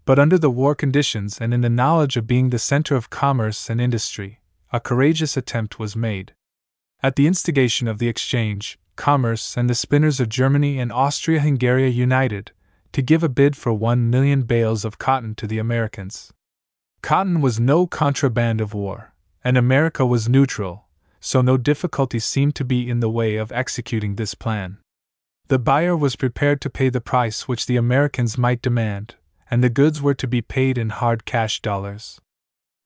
[0.06, 3.68] but under the war conditions and in the knowledge of being the center of commerce
[3.68, 4.40] and industry,
[4.72, 6.32] a courageous attempt was made.
[7.02, 11.90] At the instigation of the exchange, commerce, and the spinners of Germany and Austria Hungary
[11.90, 12.52] united
[12.92, 16.32] to give a bid for one million bales of cotton to the Americans.
[17.02, 20.86] Cotton was no contraband of war, and America was neutral,
[21.20, 24.78] so no difficulty seemed to be in the way of executing this plan.
[25.50, 29.16] The buyer was prepared to pay the price which the Americans might demand,
[29.50, 32.20] and the goods were to be paid in hard cash dollars.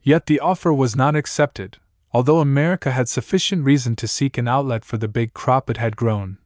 [0.00, 1.76] Yet the offer was not accepted,
[2.10, 5.94] although America had sufficient reason to seek an outlet for the big crop it had
[5.94, 6.38] grown,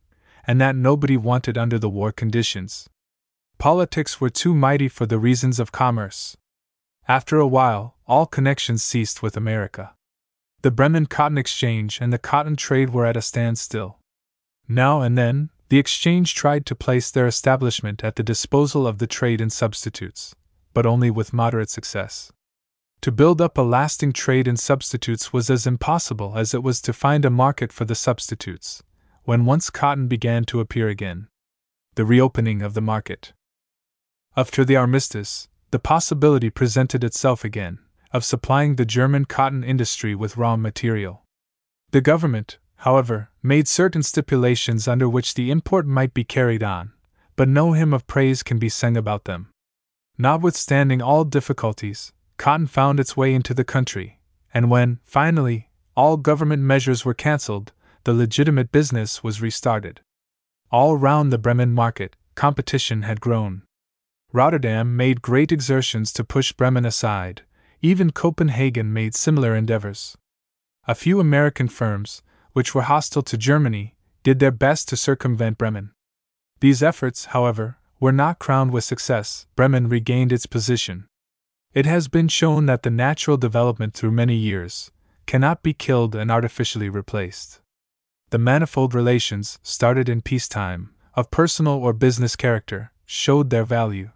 [0.45, 2.89] and that nobody wanted under the war conditions.
[3.59, 6.37] Politics were too mighty for the reasons of commerce.
[7.07, 9.95] After a while, all connections ceased with America.
[10.63, 13.99] The Bremen Cotton Exchange and the cotton trade were at a standstill.
[14.67, 19.07] Now and then, the exchange tried to place their establishment at the disposal of the
[19.07, 20.35] trade in substitutes,
[20.73, 22.33] but only with moderate success.
[23.03, 26.93] To build up a lasting trade in substitutes was as impossible as it was to
[26.93, 28.83] find a market for the substitutes,
[29.25, 31.29] when once cotton began to appear again.
[31.95, 33.33] The reopening of the market.
[34.37, 37.79] After the armistice, the possibility presented itself again
[38.13, 41.25] of supplying the German cotton industry with raw material.
[41.91, 46.93] The government, however, made certain stipulations under which the import might be carried on,
[47.37, 49.49] but no hymn of praise can be sung about them.
[50.17, 54.21] Notwithstanding all difficulties, cotton found its way into the country,
[54.53, 57.73] and when, finally, all government measures were cancelled,
[58.05, 60.01] the legitimate business was restarted.
[60.71, 63.63] All round the Bremen market, competition had grown.
[64.33, 67.43] Rotterdam made great exertions to push Bremen aside,
[67.81, 70.17] even Copenhagen made similar endeavors.
[70.87, 72.23] A few American firms,
[72.59, 73.95] which were hostile to Germany,
[74.25, 75.93] did their best to circumvent Bremen.
[76.59, 79.47] These efforts, however, were not crowned with success.
[79.55, 81.07] Bremen regained its position.
[81.73, 84.91] It has been shown that the natural development through many years
[85.25, 87.61] cannot be killed and artificially replaced.
[88.31, 94.11] The manifold relations, started in peacetime, of personal or business character, showed their value.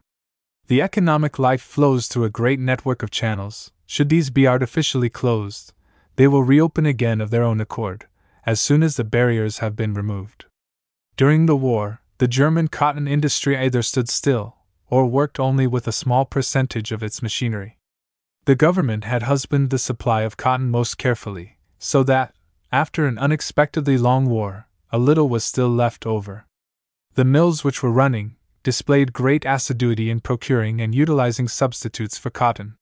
[0.66, 3.70] The economic life flows through a great network of channels.
[3.86, 5.72] Should these be artificially closed,
[6.16, 8.08] they will reopen again of their own accord
[8.44, 10.46] as soon as the barriers have been removed.
[11.16, 14.56] During the war, the German cotton industry either stood still
[14.88, 17.78] or worked only with a small percentage of its machinery.
[18.44, 22.34] The government had husbanded the supply of cotton most carefully, so that,
[22.70, 26.46] after an unexpectedly long war, a little was still left over.
[27.14, 32.76] The mills which were running displayed great assiduity in procuring and utilizing substitutes for cotton.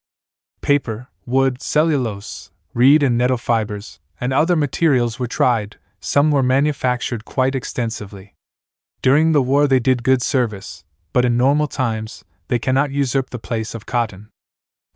[0.60, 7.24] Paper, wood, cellulose, reed, and nettle fibers, and other materials were tried, some were manufactured
[7.24, 8.34] quite extensively.
[9.02, 13.38] During the war, they did good service, but in normal times, they cannot usurp the
[13.38, 14.28] place of cotton.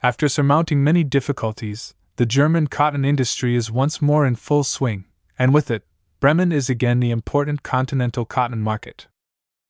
[0.02, 5.06] After surmounting many difficulties, the German cotton industry is once more in full swing,
[5.38, 5.84] and with it,
[6.20, 9.08] Bremen is again the important continental cotton market.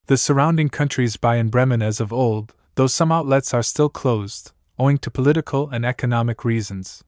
[0.07, 4.53] The surrounding countries buy in Bremen as of old, though some outlets are still closed,
[4.79, 7.03] owing to political and economic reasons.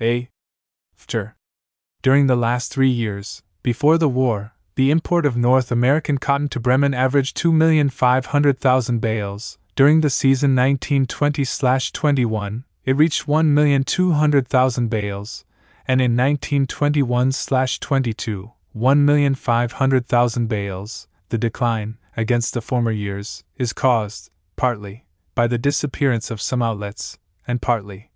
[0.00, 0.28] A.
[0.98, 1.34] After.
[2.02, 6.58] During the last three years, before the war, the import of North American cotton to
[6.58, 9.58] Bremen averaged 2,500,000 bales.
[9.76, 11.44] During the season 1920
[11.92, 15.44] 21, it reached 1,200,000 bales,
[15.86, 17.32] and in 1921
[17.80, 21.06] 22, 1,500,000 bales.
[21.28, 25.04] The decline, against the former years, is caused, partly,
[25.34, 28.10] by the disappearance of some outlets, and partly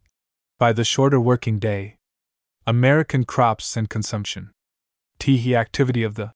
[0.58, 1.98] by the shorter working day.
[2.66, 4.50] American crops and consumption.
[5.18, 6.32] Teehee activity of the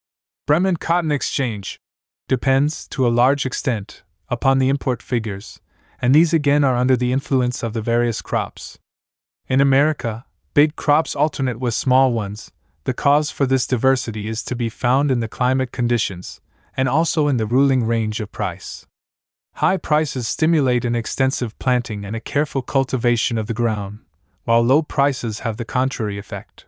[0.46, 1.80] Bremen Cotton Exchange
[2.28, 5.58] depends, to a large extent, upon the import figures,
[6.02, 8.78] and these again are under the influence of the various crops.
[9.46, 12.50] In America, big crops alternate with small ones.
[12.84, 16.42] The cause for this diversity is to be found in the climate conditions,
[16.76, 18.86] and also in the ruling range of price.
[19.54, 24.00] High prices stimulate an extensive planting and a careful cultivation of the ground,
[24.48, 26.64] while low prices have the contrary effect.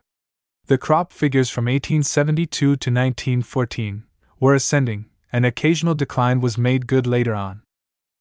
[0.66, 4.04] The crop figures from 1872 to 1914
[4.38, 7.62] were ascending, an occasional decline was made good later on.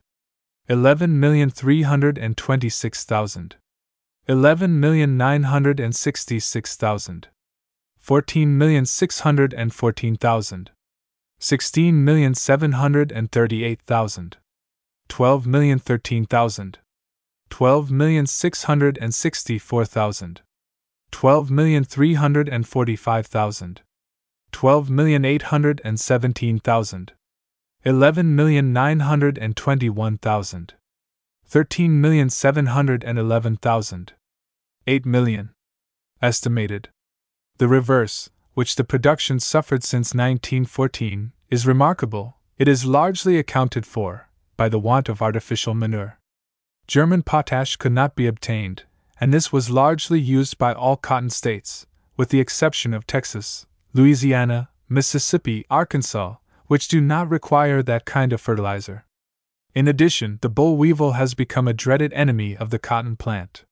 [0.69, 3.62] 11,326,000.
[4.29, 7.25] 11,966,000.
[8.05, 10.69] 14,614,000.
[11.41, 14.35] 16,738,000.
[17.51, 20.37] 12,664,000.
[21.11, 23.79] 12,345,000.
[24.53, 27.09] 12,817,000.
[27.85, 30.71] 11,921,000.
[31.53, 34.09] 13,711,000.
[34.87, 35.51] 8 million.
[36.23, 36.89] Estimated.
[37.59, 42.39] The reverse, which the production suffered since 1914, is remarkable.
[42.57, 46.19] It is largely accounted for by the want of artificial manure.
[46.87, 48.85] German potash could not be obtained,
[49.21, 54.71] and this was largely used by all cotton states, with the exception of Texas, Louisiana,
[54.89, 56.37] Mississippi, Arkansas,
[56.69, 59.05] which do not require that kind of fertilizer.
[59.75, 63.65] In addition, the boll weevil has become a dreaded enemy of the cotton plant.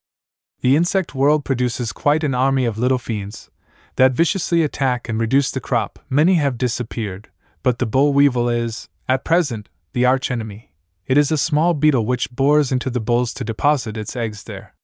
[0.61, 3.51] The insect world produces quite an army of little fiends
[3.97, 5.99] that viciously attack and reduce the crop.
[6.09, 7.29] Many have disappeared,
[7.63, 10.73] but the boll weevil is, at present, the archenemy.
[11.07, 14.75] It is a small beetle which bores into the bolls to deposit its eggs there.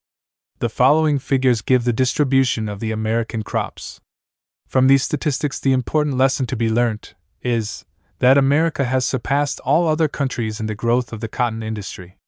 [0.58, 4.00] The following figures give the distribution of the American crops.
[4.66, 7.84] From these statistics, the important lesson to be learnt is
[8.18, 12.18] that America has surpassed all other countries in the growth of the cotton industry.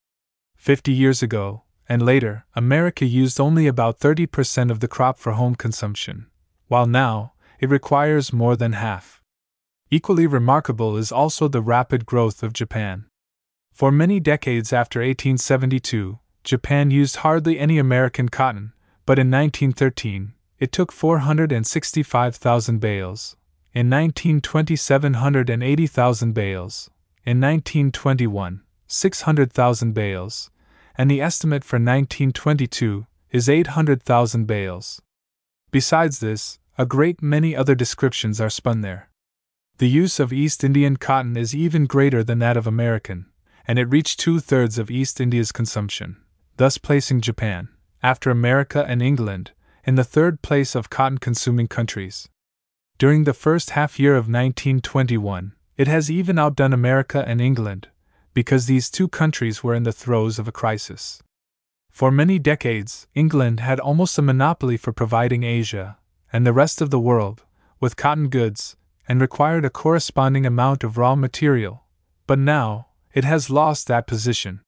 [0.56, 5.54] Fifty years ago, and later, America used only about 30% of the crop for home
[5.54, 6.26] consumption,
[6.66, 9.22] while now, it requires more than half.
[9.90, 13.06] Equally remarkable is also the rapid growth of Japan.
[13.72, 18.74] For many decades after 1872, Japan used hardly any American cotton,
[19.06, 23.36] but in 1913, it took 465,000 bales,
[23.74, 26.90] in 1920, 780,000 bales.
[27.24, 30.50] In 1921, 600,000 bales.
[30.96, 35.02] And the estimate for 1922 is 800,000 bales.
[35.70, 39.10] Besides this, a great many other descriptions are spun there.
[39.78, 43.26] The use of East Indian cotton is even greater than that of American,
[43.66, 46.16] and it reached two thirds of East India's consumption,
[46.56, 47.68] thus placing Japan,
[48.02, 49.52] after America and England,
[49.84, 52.28] in the third place of cotton consuming countries.
[52.98, 57.86] During the first half year of 1921, it has even outdone America and England,
[58.34, 61.22] because these two countries were in the throes of a crisis.
[61.92, 65.96] For many decades, England had almost a monopoly for providing Asia,
[66.32, 67.44] and the rest of the world,
[67.78, 68.76] with cotton goods,
[69.06, 71.84] and required a corresponding amount of raw material,
[72.26, 74.60] but now, it has lost that position.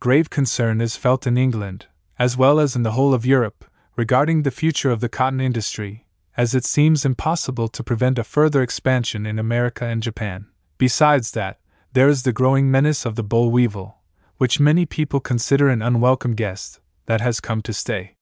[0.00, 1.84] Grave concern is felt in England,
[2.18, 6.06] as well as in the whole of Europe, regarding the future of the cotton industry,
[6.38, 10.46] as it seems impossible to prevent a further expansion in America and Japan.
[10.78, 11.58] Besides that,
[11.94, 13.98] there is the growing menace of the boll weevil,
[14.36, 18.14] which many people consider an unwelcome guest, that has come to stay.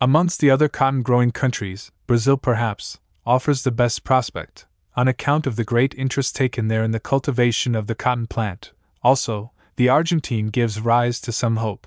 [0.00, 4.66] Amongst the other cotton growing countries, Brazil perhaps offers the best prospect,
[4.96, 8.72] on account of the great interest taken there in the cultivation of the cotton plant.
[9.04, 11.86] Also, the Argentine gives rise to some hope.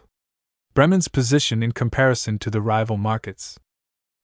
[0.74, 3.60] Bremen's position in comparison to the rival markets.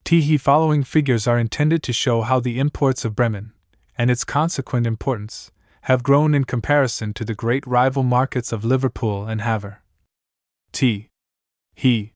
[0.05, 3.53] Tehe following figures are intended to show how the imports of Bremen,
[3.97, 5.51] and its consequent importance,
[5.83, 9.81] have grown in comparison to the great rival markets of Liverpool and Havre.
[10.71, 11.09] T.
[11.75, 12.13] He.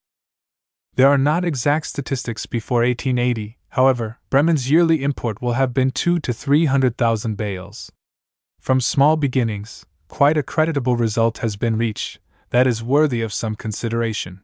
[0.95, 6.19] There are not exact statistics before 1880, however, Bremen's yearly import will have been two
[6.19, 7.91] to three hundred thousand bales.
[8.59, 12.19] From small beginnings, quite a creditable result has been reached,
[12.49, 14.41] that is worthy of some consideration.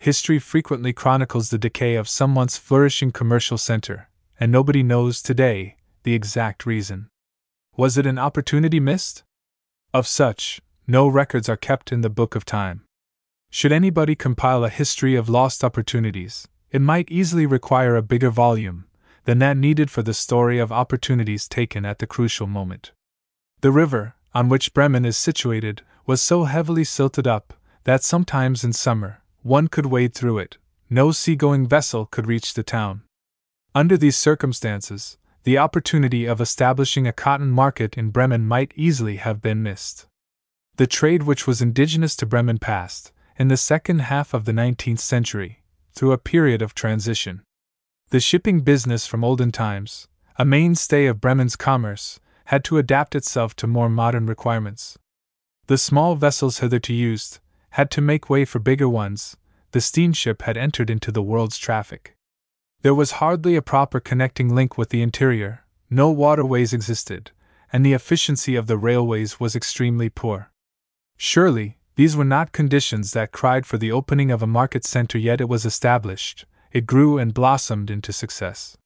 [0.00, 4.08] History frequently chronicles the decay of some once flourishing commercial center,
[4.38, 7.08] and nobody knows today the exact reason.
[7.76, 9.24] Was it an opportunity missed?
[9.92, 12.84] Of such, no records are kept in the book of time.
[13.50, 18.86] Should anybody compile a history of lost opportunities, it might easily require a bigger volume
[19.24, 22.92] than that needed for the story of opportunities taken at the crucial moment.
[23.62, 28.72] The river, on which Bremen is situated, was so heavily silted up that sometimes in
[28.72, 30.58] summer one could wade through it,
[30.90, 33.02] no seagoing vessel could reach the town.
[33.74, 39.40] Under these circumstances, the opportunity of establishing a cotton market in Bremen might easily have
[39.40, 40.06] been missed.
[40.76, 44.98] The trade which was indigenous to Bremen passed, in the second half of the 19th
[44.98, 45.62] century,
[45.94, 47.42] through a period of transition.
[48.10, 53.54] The shipping business from olden times, a mainstay of Bremen's commerce, had to adapt itself
[53.56, 54.98] to more modern requirements.
[55.66, 57.40] The small vessels hitherto used
[57.70, 59.36] had to make way for bigger ones,
[59.72, 62.16] the steamship had entered into the world's traffic.
[62.82, 67.32] There was hardly a proper connecting link with the interior, no waterways existed,
[67.72, 70.50] and the efficiency of the railways was extremely poor.
[71.16, 75.40] Surely, these were not conditions that cried for the opening of a market center, yet
[75.40, 78.76] it was established, it grew and blossomed into success.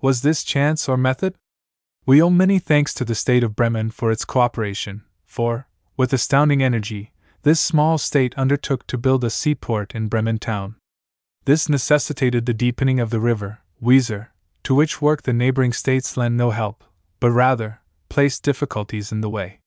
[0.00, 1.34] Was this chance or method?
[2.04, 6.62] We owe many thanks to the state of Bremen for its cooperation, for, with astounding
[6.62, 7.12] energy,
[7.42, 10.76] this small state undertook to build a seaport in Bremen town.
[11.44, 14.28] This necessitated the deepening of the river, Weser,
[14.62, 16.84] to which work the neighboring states lent no help,
[17.18, 19.58] but rather placed difficulties in the way.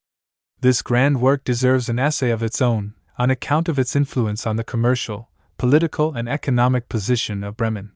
[0.62, 4.56] This grand work deserves an essay of its own, on account of its influence on
[4.56, 7.92] the commercial, political, and economic position of Bremen.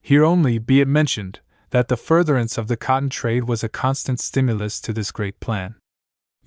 [0.00, 1.40] Here only be it mentioned
[1.70, 5.74] that the furtherance of the cotton trade was a constant stimulus to this great plan.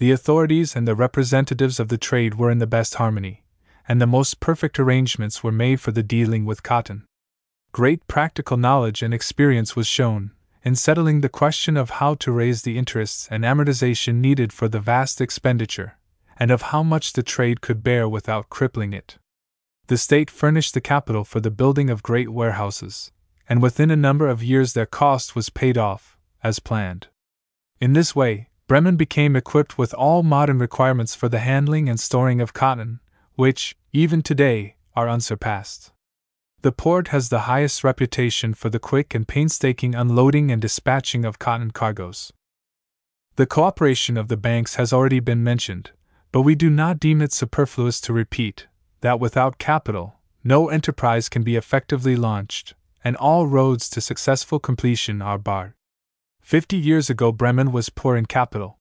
[0.02, 3.44] The authorities and the representatives of the trade were in the best harmony,
[3.88, 7.06] and the most perfect arrangements were made for the dealing with cotton.
[7.72, 10.32] Great practical knowledge and experience was shown
[10.64, 14.80] in settling the question of how to raise the interests and amortization needed for the
[14.80, 16.00] vast expenditure,
[16.36, 19.20] and of how much the trade could bear without crippling it.
[19.86, 23.12] The state furnished the capital for the building of great warehouses,
[23.48, 27.10] and within a number of years their cost was paid off, as planned.
[27.80, 32.40] In this way, Bremen became equipped with all modern requirements for the handling and storing
[32.40, 33.02] of cotton,
[33.36, 35.92] which, even today, are unsurpassed.
[36.62, 41.38] The port has the highest reputation for the quick and painstaking unloading and dispatching of
[41.38, 42.32] cotton cargoes.
[43.36, 45.92] The cooperation of the banks has already been mentioned,
[46.32, 48.68] but we do not deem it superfluous to repeat
[49.02, 55.22] that without capital, no enterprise can be effectively launched, and all roads to successful completion
[55.22, 55.74] are barred.
[56.52, 58.78] Fifty years ago, Bremen was poor in capital.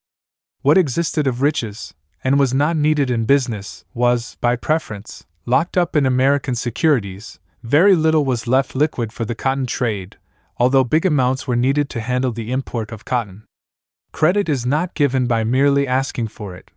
[0.63, 1.95] What existed of riches,
[2.25, 7.95] and was not needed in business, was, by preference, locked up in American securities, very
[7.95, 10.17] little was left liquid for the cotton trade,
[10.57, 13.45] although big amounts were needed to handle the import of cotton.
[14.11, 16.73] Credit is not given by merely asking for it,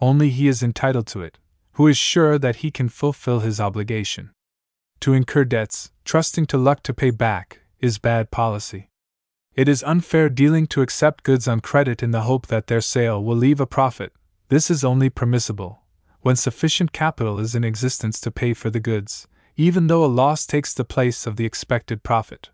[0.00, 1.36] only he is entitled to it,
[1.72, 4.30] who is sure that he can fulfill his obligation.
[5.00, 8.88] To incur debts, trusting to luck to pay back, is bad policy.
[9.58, 13.20] It is unfair dealing to accept goods on credit in the hope that their sale
[13.20, 14.12] will leave a profit,
[14.50, 15.82] this is only permissible
[16.20, 19.26] when sufficient capital is in existence to pay for the goods,
[19.56, 22.50] even though a loss takes the place of the expected profit.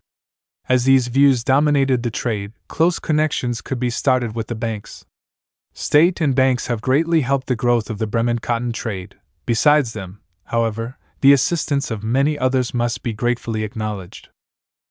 [0.67, 5.05] As these views dominated the trade, close connections could be started with the banks.
[5.75, 9.13] State and banks have greatly helped the growth of the Bremen cotton trade.
[9.45, 14.29] Besides them, however, the assistance of many others must be gratefully acknowledged.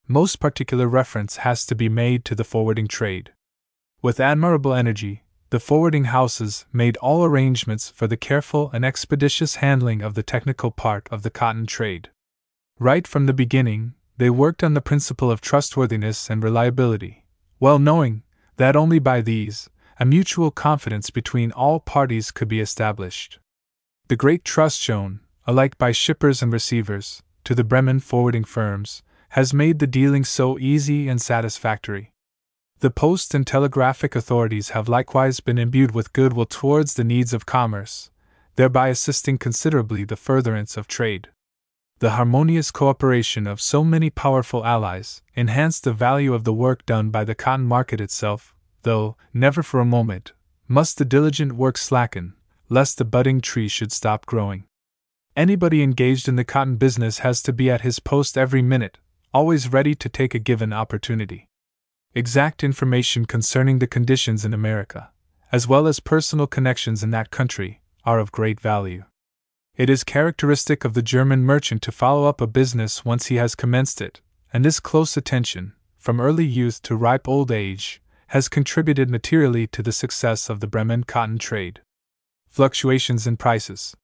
[0.06, 3.32] Most particular reference has to be made to the forwarding trade.
[4.02, 10.02] With admirable energy, the forwarding houses made all arrangements for the careful and expeditious handling
[10.02, 12.10] of the technical part of the cotton trade.
[12.78, 17.24] Right from the beginning, they worked on the principle of trustworthiness and reliability,
[17.58, 18.24] well knowing
[18.56, 23.38] that only by these, a mutual confidence between all parties could be established.
[24.08, 29.02] The great trust shown, alike by shippers and receivers, to the Bremen forwarding firms,
[29.34, 32.12] has made the dealing so easy and satisfactory.
[32.80, 37.46] The post and telegraphic authorities have likewise been imbued with goodwill towards the needs of
[37.46, 38.10] commerce,
[38.56, 41.28] thereby assisting considerably the furtherance of trade
[42.00, 47.08] the harmonious cooperation of so many powerful allies enhanced the value of the work done
[47.08, 50.32] by the cotton market itself, though, never for a moment,
[50.66, 52.34] must the diligent work slacken,
[52.68, 54.64] lest the budding tree should stop growing.
[55.36, 58.98] Anybody engaged in the cotton business has to be at his post every minute,
[59.34, 61.48] always ready to take a given opportunity.
[62.14, 65.10] Exact information concerning the conditions in America,
[65.50, 69.02] as well as personal connections in that country, are of great value.
[69.76, 73.56] It is characteristic of the German merchant to follow up a business once he has
[73.56, 74.20] commenced it,
[74.52, 79.82] and this close attention, from early youth to ripe old age, has contributed materially to
[79.82, 81.80] the success of the Bremen cotton trade.
[82.48, 83.96] Fluctuations in prices.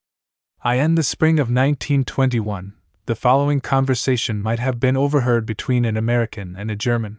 [0.65, 2.75] I end the spring of 1921.
[3.11, 7.19] The following conversation might have been overheard between an American and a German.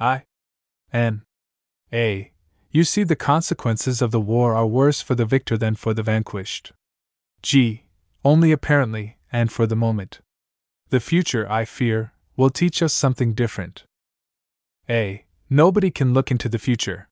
[0.00, 0.22] I.
[0.94, 1.24] N.
[1.92, 2.32] A.
[2.70, 6.02] You see, the consequences of the war are worse for the victor than for the
[6.02, 6.72] vanquished.
[7.42, 7.84] G.
[8.24, 10.20] Only apparently, and for the moment.
[10.88, 13.84] The future, I fear, will teach us something different.
[14.88, 15.26] A.
[15.50, 17.10] Nobody can look into the future.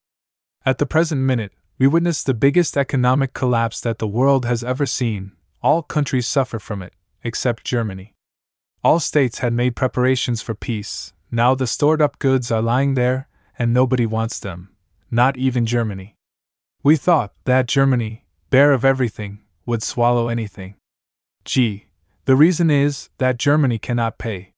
[0.64, 4.86] At the present minute, we witness the biggest economic collapse that the world has ever
[4.86, 5.32] seen.
[5.62, 8.14] All countries suffer from it, except Germany.
[8.84, 13.28] All states had made preparations for peace, now the stored up goods are lying there,
[13.58, 14.70] and nobody wants them,
[15.10, 16.14] not even Germany.
[16.82, 20.76] We thought that Germany, bare of everything, would swallow anything.
[21.44, 21.86] Gee,
[22.24, 24.52] The reason is that Germany cannot pay.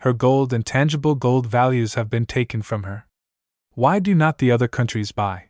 [0.00, 3.06] Her gold and tangible gold values have been taken from her.
[3.72, 5.48] Why do not the other countries buy?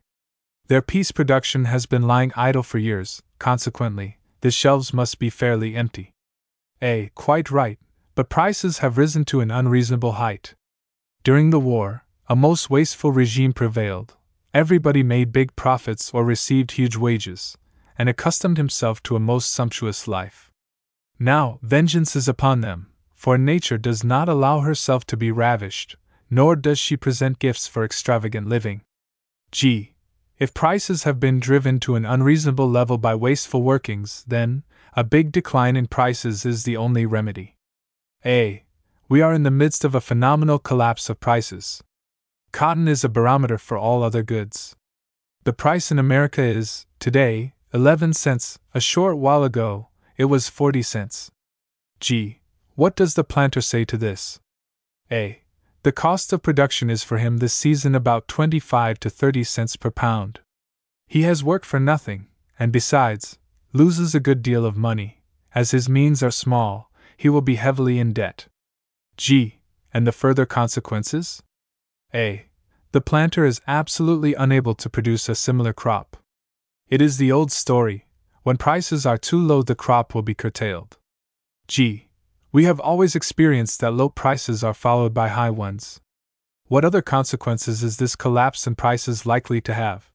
[0.69, 5.75] Their peace production has been lying idle for years, consequently, the shelves must be fairly
[5.75, 6.13] empty.
[6.81, 7.11] A.
[7.15, 7.79] Quite right,
[8.15, 10.55] but prices have risen to an unreasonable height.
[11.25, 14.17] During the war, a most wasteful regime prevailed.
[14.55, 17.57] Everybody made big profits or received huge wages,
[17.99, 20.51] and accustomed himself to a most sumptuous life.
[21.19, 25.97] Now, vengeance is upon them, for nature does not allow herself to be ravished,
[26.31, 28.83] nor does she present gifts for extravagant living.
[29.51, 29.95] G.
[30.39, 34.63] If prices have been driven to an unreasonable level by wasteful workings, then,
[34.99, 37.55] a big decline in prices is the only remedy.
[38.27, 38.65] A.
[39.09, 41.85] We are in the midst of a phenomenal collapse of prices.
[42.51, 44.75] Cotton is a barometer for all other goods.
[45.45, 50.83] The price in America is, today, 11 cents, a short while ago, it was 40
[50.83, 51.31] cents.
[52.01, 52.41] G.
[52.75, 54.41] What does the planter say to this?
[55.13, 55.43] A.
[55.85, 59.93] The cost of production is for him this season about 25 to 30 cents per
[59.93, 60.41] pound.
[61.07, 62.27] He has worked for nothing,
[62.59, 63.39] and besides,
[63.73, 65.23] loses a good deal of money.
[65.55, 68.47] As his means are small, he will be heavily in debt.
[69.17, 69.61] G.
[69.93, 71.43] And the further consequences?
[72.15, 72.47] A.
[72.93, 76.17] The planter is absolutely unable to produce a similar crop.
[76.89, 78.07] It is the old story
[78.49, 80.97] when prices are too low, the crop will be curtailed.
[81.67, 82.09] G.
[82.51, 86.01] We have always experienced that low prices are followed by high ones.
[86.69, 90.11] What other consequences is this collapse in prices likely to have?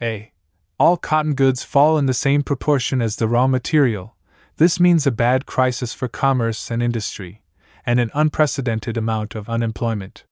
[0.00, 0.32] A.
[0.78, 4.14] All cotton goods fall in the same proportion as the raw material.
[4.58, 7.42] This means a bad crisis for commerce and industry,
[7.84, 10.24] and an unprecedented amount of unemployment.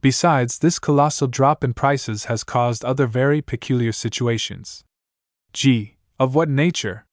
[0.00, 4.84] Besides, this colossal drop in prices has caused other very peculiar situations.
[5.52, 5.96] G.
[6.18, 7.06] Of what nature?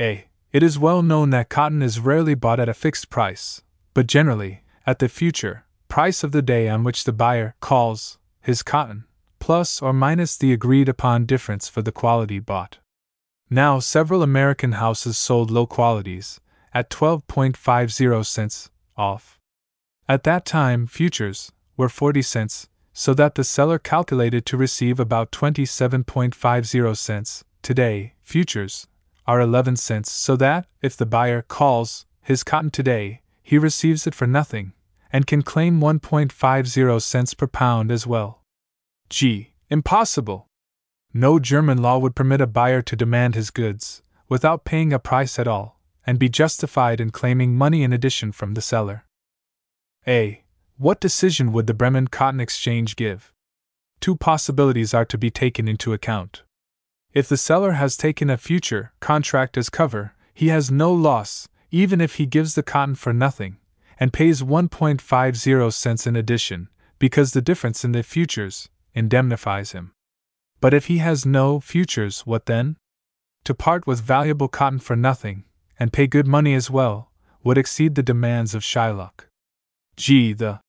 [0.00, 0.26] A.
[0.52, 3.62] It is well known that cotton is rarely bought at a fixed price,
[3.94, 8.62] but generally, at the future price of the day on which the buyer calls his
[8.62, 9.04] cotton,
[9.40, 12.78] plus or minus the agreed upon difference for the quality bought.
[13.50, 16.40] Now, several American houses sold low qualities
[16.72, 19.40] at 12.50 cents off.
[20.08, 25.32] At that time, futures were 40 cents, so that the seller calculated to receive about
[25.32, 28.86] 27.50 cents today, futures,
[29.26, 34.14] are 11 cents, so that, if the buyer calls his cotton today, he receives it
[34.14, 34.72] for nothing,
[35.12, 38.39] and can claim 1.50 cents per pound as well.
[39.10, 39.52] G.
[39.68, 40.46] Impossible!
[41.12, 45.38] No German law would permit a buyer to demand his goods, without paying a price
[45.38, 49.04] at all, and be justified in claiming money in addition from the seller.
[50.06, 50.44] A.
[50.78, 53.32] What decision would the Bremen Cotton Exchange give?
[54.00, 56.42] two possibilities are to be taken into account.
[57.12, 62.00] If the seller has taken a future contract as cover, he has no loss, even
[62.00, 63.58] if he gives the cotton for nothing,
[63.98, 66.68] and pays 1.50 cents in addition,
[66.98, 69.92] because the difference in the futures indemnifies him.
[70.60, 72.76] But if he has no futures, what then?
[73.44, 75.44] To part with valuable cotton for nothing,
[75.78, 77.10] and pay good money as well,
[77.42, 79.26] would exceed the demands of Shylock.
[79.96, 80.32] G.
[80.32, 80.60] The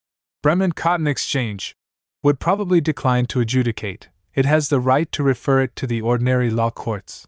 [0.42, 1.76] Bremen Cotton Exchange
[2.24, 4.10] would probably decline to adjudicate.
[4.34, 7.28] It has the right to refer it to the ordinary law courts.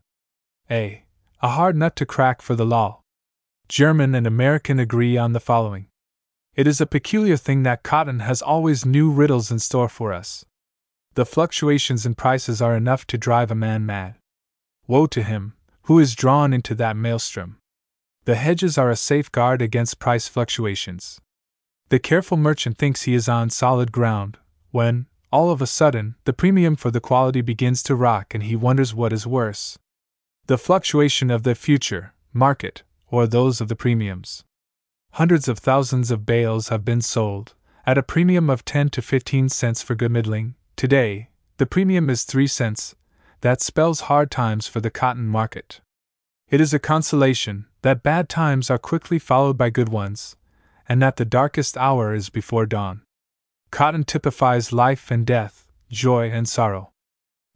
[0.71, 1.03] A.
[1.41, 3.01] A hard nut to crack for the law.
[3.67, 5.87] German and American agree on the following.
[6.55, 10.45] It is a peculiar thing that cotton has always new riddles in store for us.
[11.15, 14.15] The fluctuations in prices are enough to drive a man mad.
[14.88, 15.53] Woe to him
[15.84, 17.57] who is drawn into that maelstrom.
[18.26, 21.19] The hedges are a safeguard against price fluctuations.
[21.90, 24.38] The careful merchant thinks he is on solid ground,
[24.72, 28.56] when, all of a sudden, the premium for the quality begins to rock and he
[28.56, 29.77] wonders what is worse
[30.45, 34.44] the fluctuation of the future market or those of the premiums.
[35.14, 37.53] Hundreds of thousands of bales have been sold,
[37.85, 40.56] at a premium of 10 to 15 cents for good middling.
[40.75, 42.95] Today, the premium is 3 cents.
[43.41, 45.81] That spells hard times for the cotton market.
[46.49, 50.37] It is a consolation that bad times are quickly followed by good ones,
[50.87, 53.01] and that the darkest hour is before dawn.
[53.69, 56.91] Cotton typifies life and death, joy and sorrow.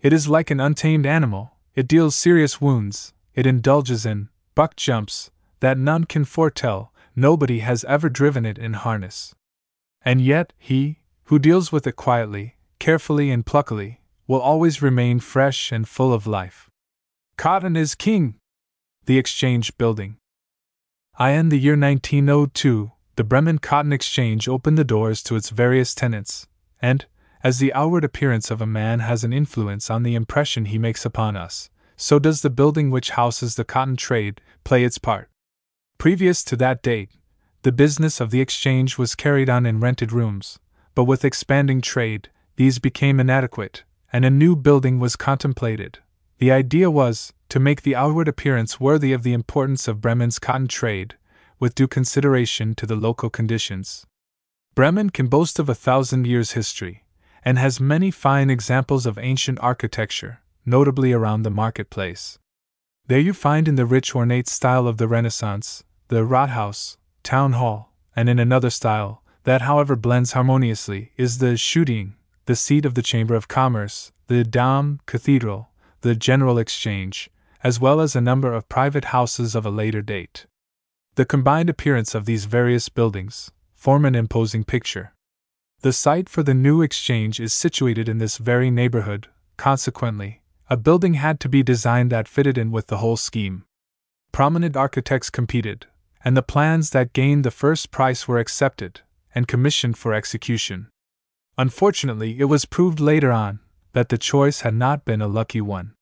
[0.01, 5.31] It is like an untamed animal, it deals serious wounds, it indulges in buck jumps
[5.59, 9.33] that none can foretell, nobody has ever driven it in harness.
[10.01, 13.97] And yet, he, who deals with it quietly, carefully, and pluckily,
[14.27, 16.69] will always remain fresh and full of life.
[17.37, 18.35] Cotton is king!
[19.05, 20.17] The Exchange Building.
[21.17, 21.31] I.
[21.31, 26.45] In the year 1902, the Bremen Cotton Exchange opened the doors to its various tenants,
[26.81, 27.05] and,
[27.43, 31.05] as the outward appearance of a man has an influence on the impression he makes
[31.05, 35.29] upon us, so does the building which houses the cotton trade play its part.
[35.97, 37.09] Previous to that date,
[37.63, 40.59] the business of the exchange was carried on in rented rooms,
[40.93, 45.99] but with expanding trade, these became inadequate, and a new building was contemplated.
[46.39, 50.67] The idea was to make the outward appearance worthy of the importance of Bremen's cotton
[50.67, 51.15] trade,
[51.59, 54.05] with due consideration to the local conditions.
[54.75, 57.05] Bremen can boast of a thousand years' history,
[57.43, 62.37] and has many fine examples of ancient architecture, notably around the marketplace.
[63.07, 67.93] There you find in the rich ornate style of the Renaissance, the Rathaus, Town Hall,
[68.15, 72.13] and in another style, that however blends harmoniously, is the Schutting,
[72.47, 75.69] the seat of the Chamber of Commerce, the Dom Cathedral,
[75.99, 77.29] the General Exchange,
[77.61, 80.45] as well as a number of private houses of a later date.
[81.15, 85.13] The combined appearance of these various buildings form an imposing picture.
[85.81, 91.15] The site for the new exchange is situated in this very neighborhood, consequently, a building
[91.15, 93.65] had to be designed that fitted in with the whole scheme.
[94.31, 95.85] Prominent architects competed,
[96.23, 99.01] and the plans that gained the first prize were accepted
[99.35, 100.87] and commissioned for execution.
[101.57, 103.59] Unfortunately, it was proved later on
[103.93, 105.93] that the choice had not been a lucky one.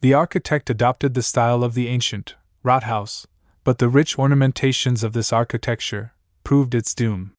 [0.00, 3.26] The architect adopted the style of the ancient Rathaus,
[3.64, 6.12] but the rich ornamentations of this architecture
[6.44, 7.32] proved its doom.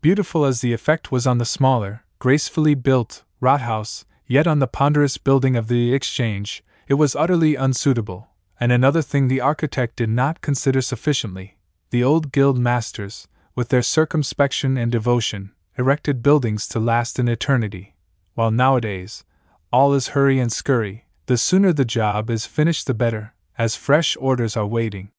[0.00, 5.18] Beautiful as the effect was on the smaller, gracefully built Rathaus, yet on the ponderous
[5.18, 8.28] building of the Exchange, it was utterly unsuitable.
[8.58, 11.58] And another thing the architect did not consider sufficiently
[11.90, 17.94] the old guild masters, with their circumspection and devotion, erected buildings to last an eternity,
[18.34, 19.24] while nowadays,
[19.72, 24.16] all is hurry and scurry, the sooner the job is finished the better, as fresh
[24.18, 25.10] orders are waiting.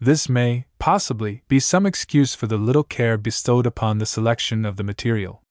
[0.00, 4.76] This may, possibly, be some excuse for the little care bestowed upon the selection of
[4.76, 5.42] the material.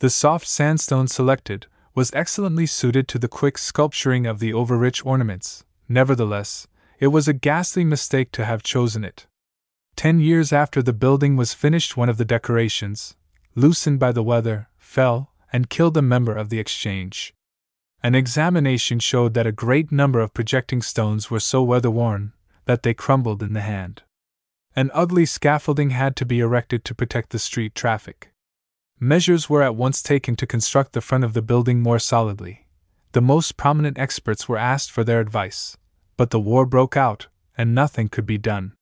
[0.00, 5.64] The soft sandstone selected was excellently suited to the quick sculpturing of the overrich ornaments,
[5.88, 6.68] nevertheless,
[7.00, 9.26] it was a ghastly mistake to have chosen it.
[9.96, 13.16] Ten years after the building was finished, one of the decorations,
[13.58, 17.34] loosened by the weather, fell and killed a member of the exchange.
[18.02, 22.32] An examination showed that a great number of projecting stones were so weather worn
[22.66, 24.02] that they crumbled in the hand.
[24.76, 28.30] An ugly scaffolding had to be erected to protect the street traffic.
[29.00, 32.66] Measures were at once taken to construct the front of the building more solidly.
[33.12, 35.76] The most prominent experts were asked for their advice,
[36.16, 37.26] but the war broke out,
[37.56, 38.74] and nothing could be done.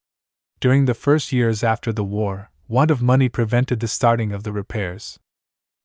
[0.61, 4.53] During the first years after the war, want of money prevented the starting of the
[4.53, 5.19] repairs.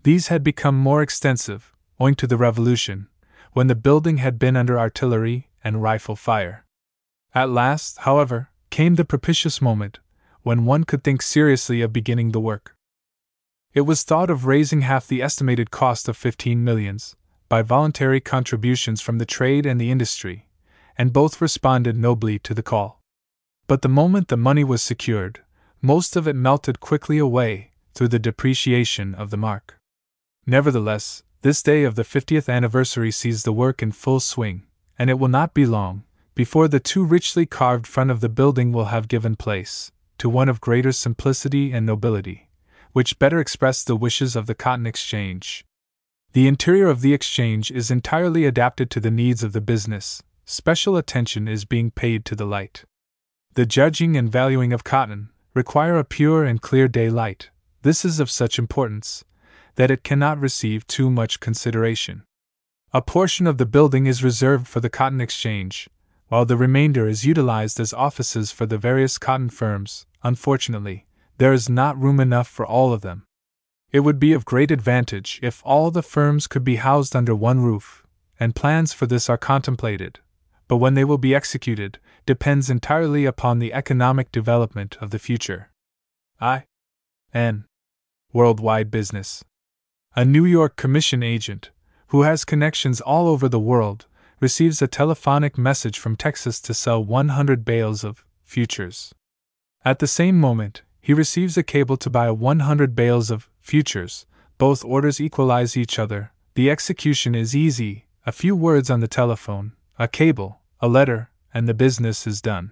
[0.04, 3.08] These had become more extensive, owing to the Revolution,
[3.54, 6.66] when the building had been under artillery and rifle fire.
[7.36, 10.00] At last, however, came the propitious moment
[10.42, 12.76] when one could think seriously of beginning the work.
[13.74, 17.16] It was thought of raising half the estimated cost of fifteen millions,
[17.48, 20.48] by voluntary contributions from the trade and the industry,
[20.98, 23.02] and both responded nobly to the call.
[23.68, 25.42] But the moment the money was secured,
[25.82, 29.78] most of it melted quickly away through the depreciation of the mark.
[30.46, 34.64] Nevertheless, this day of the 50th anniversary sees the work in full swing,
[34.98, 36.04] and it will not be long
[36.36, 40.48] before the too richly carved front of the building will have given place to one
[40.48, 42.48] of greater simplicity and nobility,
[42.92, 45.66] which better express the wishes of the Cotton Exchange.
[46.34, 50.96] The interior of the exchange is entirely adapted to the needs of the business, special
[50.96, 52.86] attention is being paid to the light.
[53.56, 57.50] The judging and valuing of cotton require a pure and clear daylight.
[57.82, 59.24] This is of such importance
[59.76, 62.24] that it cannot receive too much consideration.
[62.94, 65.90] A portion of the building is reserved for the cotton exchange,
[66.28, 70.06] while the remainder is utilized as offices for the various cotton firms.
[70.24, 71.06] Unfortunately,
[71.38, 73.24] there is not room enough for all of them.
[73.92, 77.60] It would be of great advantage if all the firms could be housed under one
[77.60, 78.06] roof,
[78.40, 80.20] and plans for this are contemplated,
[80.70, 85.72] but when they will be executed depends entirely upon the economic development of the future.
[86.40, 86.66] I.
[87.34, 87.66] N.
[88.34, 89.44] Worldwide Business.
[90.16, 91.72] A New York commission agent,
[92.08, 94.08] who has connections all over the world,
[94.40, 99.14] receives a telephonic message from Texas to sell 100 bales of futures.
[99.86, 104.26] At the same moment, he receives a cable to buy 100 bales of futures.
[104.58, 106.32] Both orders equalize each other.
[106.54, 111.68] The execution is easy a few words on the telephone, a cable, a letter, and
[111.68, 112.72] the business is done.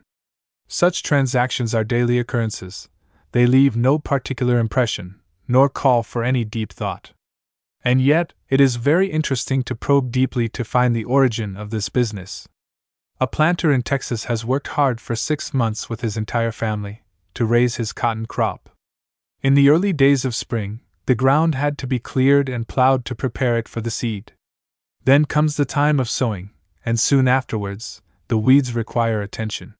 [0.67, 2.89] Such transactions are daily occurrences.
[3.31, 7.11] They leave no particular impression, nor call for any deep thought.
[7.83, 11.89] And yet, it is very interesting to probe deeply to find the origin of this
[11.89, 12.47] business.
[13.19, 17.01] A planter in Texas has worked hard for six months with his entire family
[17.33, 18.69] to raise his cotton crop.
[19.41, 23.15] In the early days of spring, the ground had to be cleared and plowed to
[23.15, 24.33] prepare it for the seed.
[25.05, 26.51] Then comes the time of sowing,
[26.85, 29.75] and soon afterwards, the weeds require attention.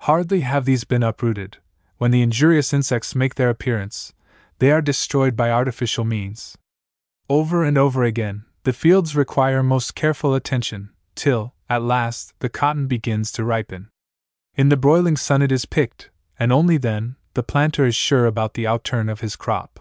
[0.00, 1.56] Hardly have these been uprooted,
[1.98, 4.12] when the injurious insects make their appearance,
[4.58, 6.58] they are destroyed by artificial means.
[7.28, 12.86] Over and over again, the fields require most careful attention, till, at last, the cotton
[12.86, 13.88] begins to ripen.
[14.56, 18.54] In the broiling sun it is picked, and only then, the planter is sure about
[18.54, 19.80] the outturn of his crop.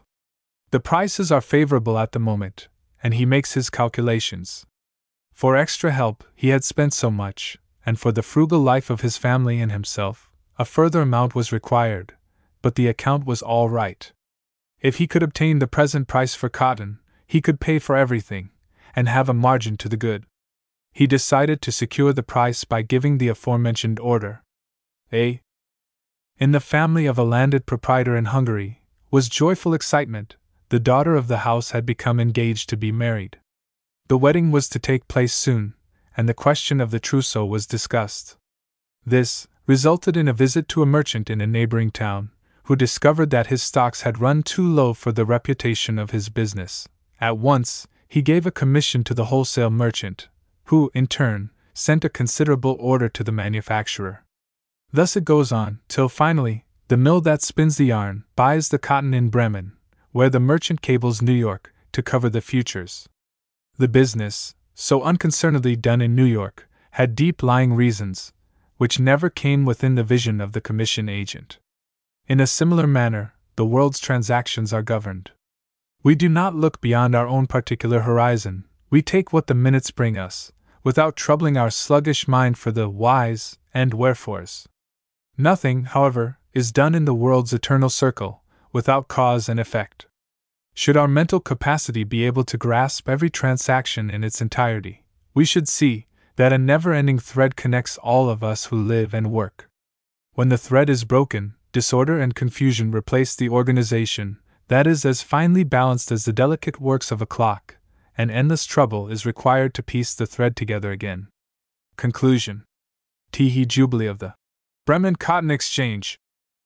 [0.71, 2.67] The prices are favorable at the moment,
[3.01, 4.65] and he makes his calculations.
[5.33, 9.17] For extra help, he had spent so much, and for the frugal life of his
[9.17, 12.15] family and himself, a further amount was required,
[12.61, 14.11] but the account was all right.
[14.81, 18.49] If he could obtain the present price for cotton, he could pay for everything,
[18.95, 20.25] and have a margin to the good.
[20.93, 24.41] He decided to secure the price by giving the aforementioned order.
[25.13, 25.41] A.
[26.37, 28.81] In the family of a landed proprietor in Hungary,
[29.11, 30.35] was joyful excitement,
[30.69, 33.39] the daughter of the house had become engaged to be married.
[34.07, 35.74] The wedding was to take place soon,
[36.17, 38.37] and the question of the trousseau was discussed.
[39.05, 42.31] This resulted in a visit to a merchant in a neighboring town,
[42.63, 46.87] who discovered that his stocks had run too low for the reputation of his business.
[47.21, 50.29] At once, he gave a commission to the wholesale merchant,
[50.65, 54.23] who, in turn, sent a considerable order to the manufacturer.
[54.91, 59.13] Thus it goes on, till finally, the mill that spins the yarn buys the cotton
[59.13, 59.73] in Bremen,
[60.11, 63.09] where the merchant cables New York to cover the futures.
[63.77, 68.33] The business, so unconcernedly done in New York, had deep lying reasons,
[68.77, 71.57] which never came within the vision of the commission agent.
[72.27, 75.31] In a similar manner, the world's transactions are governed.
[76.03, 80.17] We do not look beyond our own particular horizon, we take what the minutes bring
[80.17, 80.51] us,
[80.83, 84.67] without troubling our sluggish mind for the whys and wherefores.
[85.37, 90.05] Nothing, however, is done in the world's eternal circle, without cause and effect.
[90.77, 95.69] Should our mental capacity be able to grasp every transaction in its entirety, we should
[95.69, 99.69] see that a never ending thread connects all of us who live and work.
[100.33, 104.37] When the thread is broken, disorder and confusion replace the organization
[104.67, 107.77] that is as finely balanced as the delicate works of a clock,
[108.17, 111.29] and endless trouble is required to piece the thread together again.
[111.95, 112.65] Conclusion
[113.31, 114.33] Teehee Jubilee of the
[114.85, 116.17] Bremen Cotton Exchange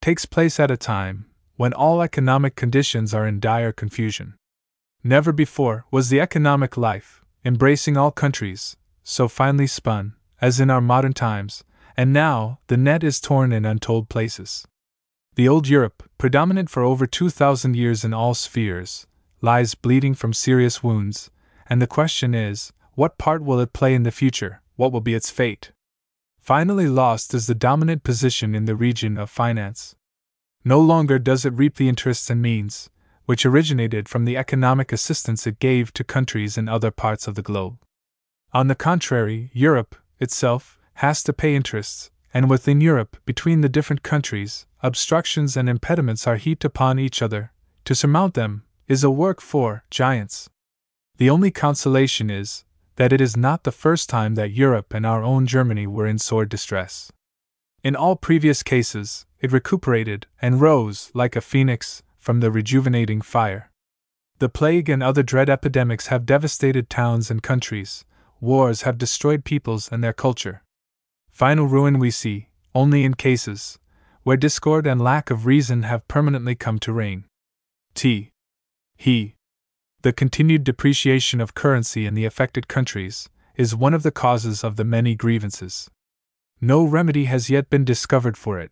[0.02, 1.26] takes place at a time
[1.60, 4.32] when all economic conditions are in dire confusion.
[5.04, 10.80] Never before was the economic life, embracing all countries, so finely spun, as in our
[10.80, 11.62] modern times,
[11.98, 14.66] and now the net is torn in untold places.
[15.34, 19.06] The old Europe, predominant for over 2,000 years in all spheres,
[19.42, 21.30] lies bleeding from serious wounds,
[21.68, 25.12] and the question is what part will it play in the future, what will be
[25.12, 25.72] its fate?
[26.38, 29.94] Finally, lost is the dominant position in the region of finance.
[30.64, 32.90] No longer does it reap the interests and means,
[33.24, 37.42] which originated from the economic assistance it gave to countries in other parts of the
[37.42, 37.78] globe.
[38.52, 44.02] On the contrary, Europe, itself, has to pay interests, and within Europe, between the different
[44.02, 47.52] countries, obstructions and impediments are heaped upon each other.
[47.84, 50.50] To surmount them is a work for giants.
[51.16, 52.64] The only consolation is
[52.96, 56.18] that it is not the first time that Europe and our own Germany were in
[56.18, 57.10] sore distress.
[57.82, 63.70] In all previous cases, it recuperated and rose like a phoenix from the rejuvenating fire.
[64.38, 68.04] The plague and other dread epidemics have devastated towns and countries,
[68.40, 70.62] wars have destroyed peoples and their culture.
[71.30, 73.78] Final ruin we see only in cases
[74.22, 77.24] where discord and lack of reason have permanently come to reign.
[77.94, 78.30] T.
[78.96, 79.34] He.
[80.02, 84.76] The continued depreciation of currency in the affected countries is one of the causes of
[84.76, 85.90] the many grievances.
[86.60, 88.70] No remedy has yet been discovered for it,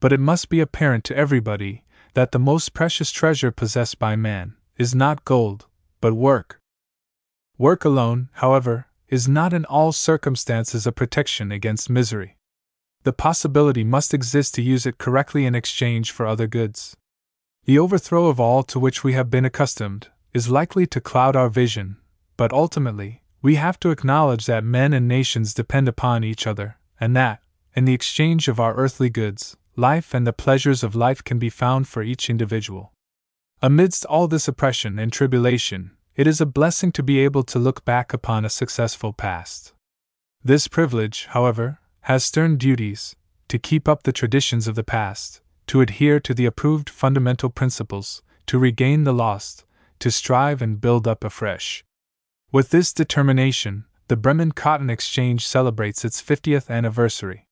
[0.00, 4.54] but it must be apparent to everybody that the most precious treasure possessed by man
[4.76, 5.66] is not gold,
[6.00, 6.60] but work.
[7.58, 12.36] Work alone, however, is not in all circumstances a protection against misery.
[13.04, 16.96] The possibility must exist to use it correctly in exchange for other goods.
[17.64, 21.48] The overthrow of all to which we have been accustomed is likely to cloud our
[21.48, 21.96] vision,
[22.36, 27.16] but ultimately, we have to acknowledge that men and nations depend upon each other, and
[27.16, 27.40] that,
[27.74, 31.50] in the exchange of our earthly goods, life and the pleasures of life can be
[31.50, 32.92] found for each individual.
[33.62, 37.84] Amidst all this oppression and tribulation, it is a blessing to be able to look
[37.84, 39.74] back upon a successful past.
[40.42, 43.16] This privilege, however, has stern duties
[43.48, 48.22] to keep up the traditions of the past, to adhere to the approved fundamental principles,
[48.46, 49.64] to regain the lost,
[49.98, 51.84] to strive and build up afresh.
[52.52, 57.45] With this determination, the Bremen Cotton Exchange celebrates its 50th anniversary.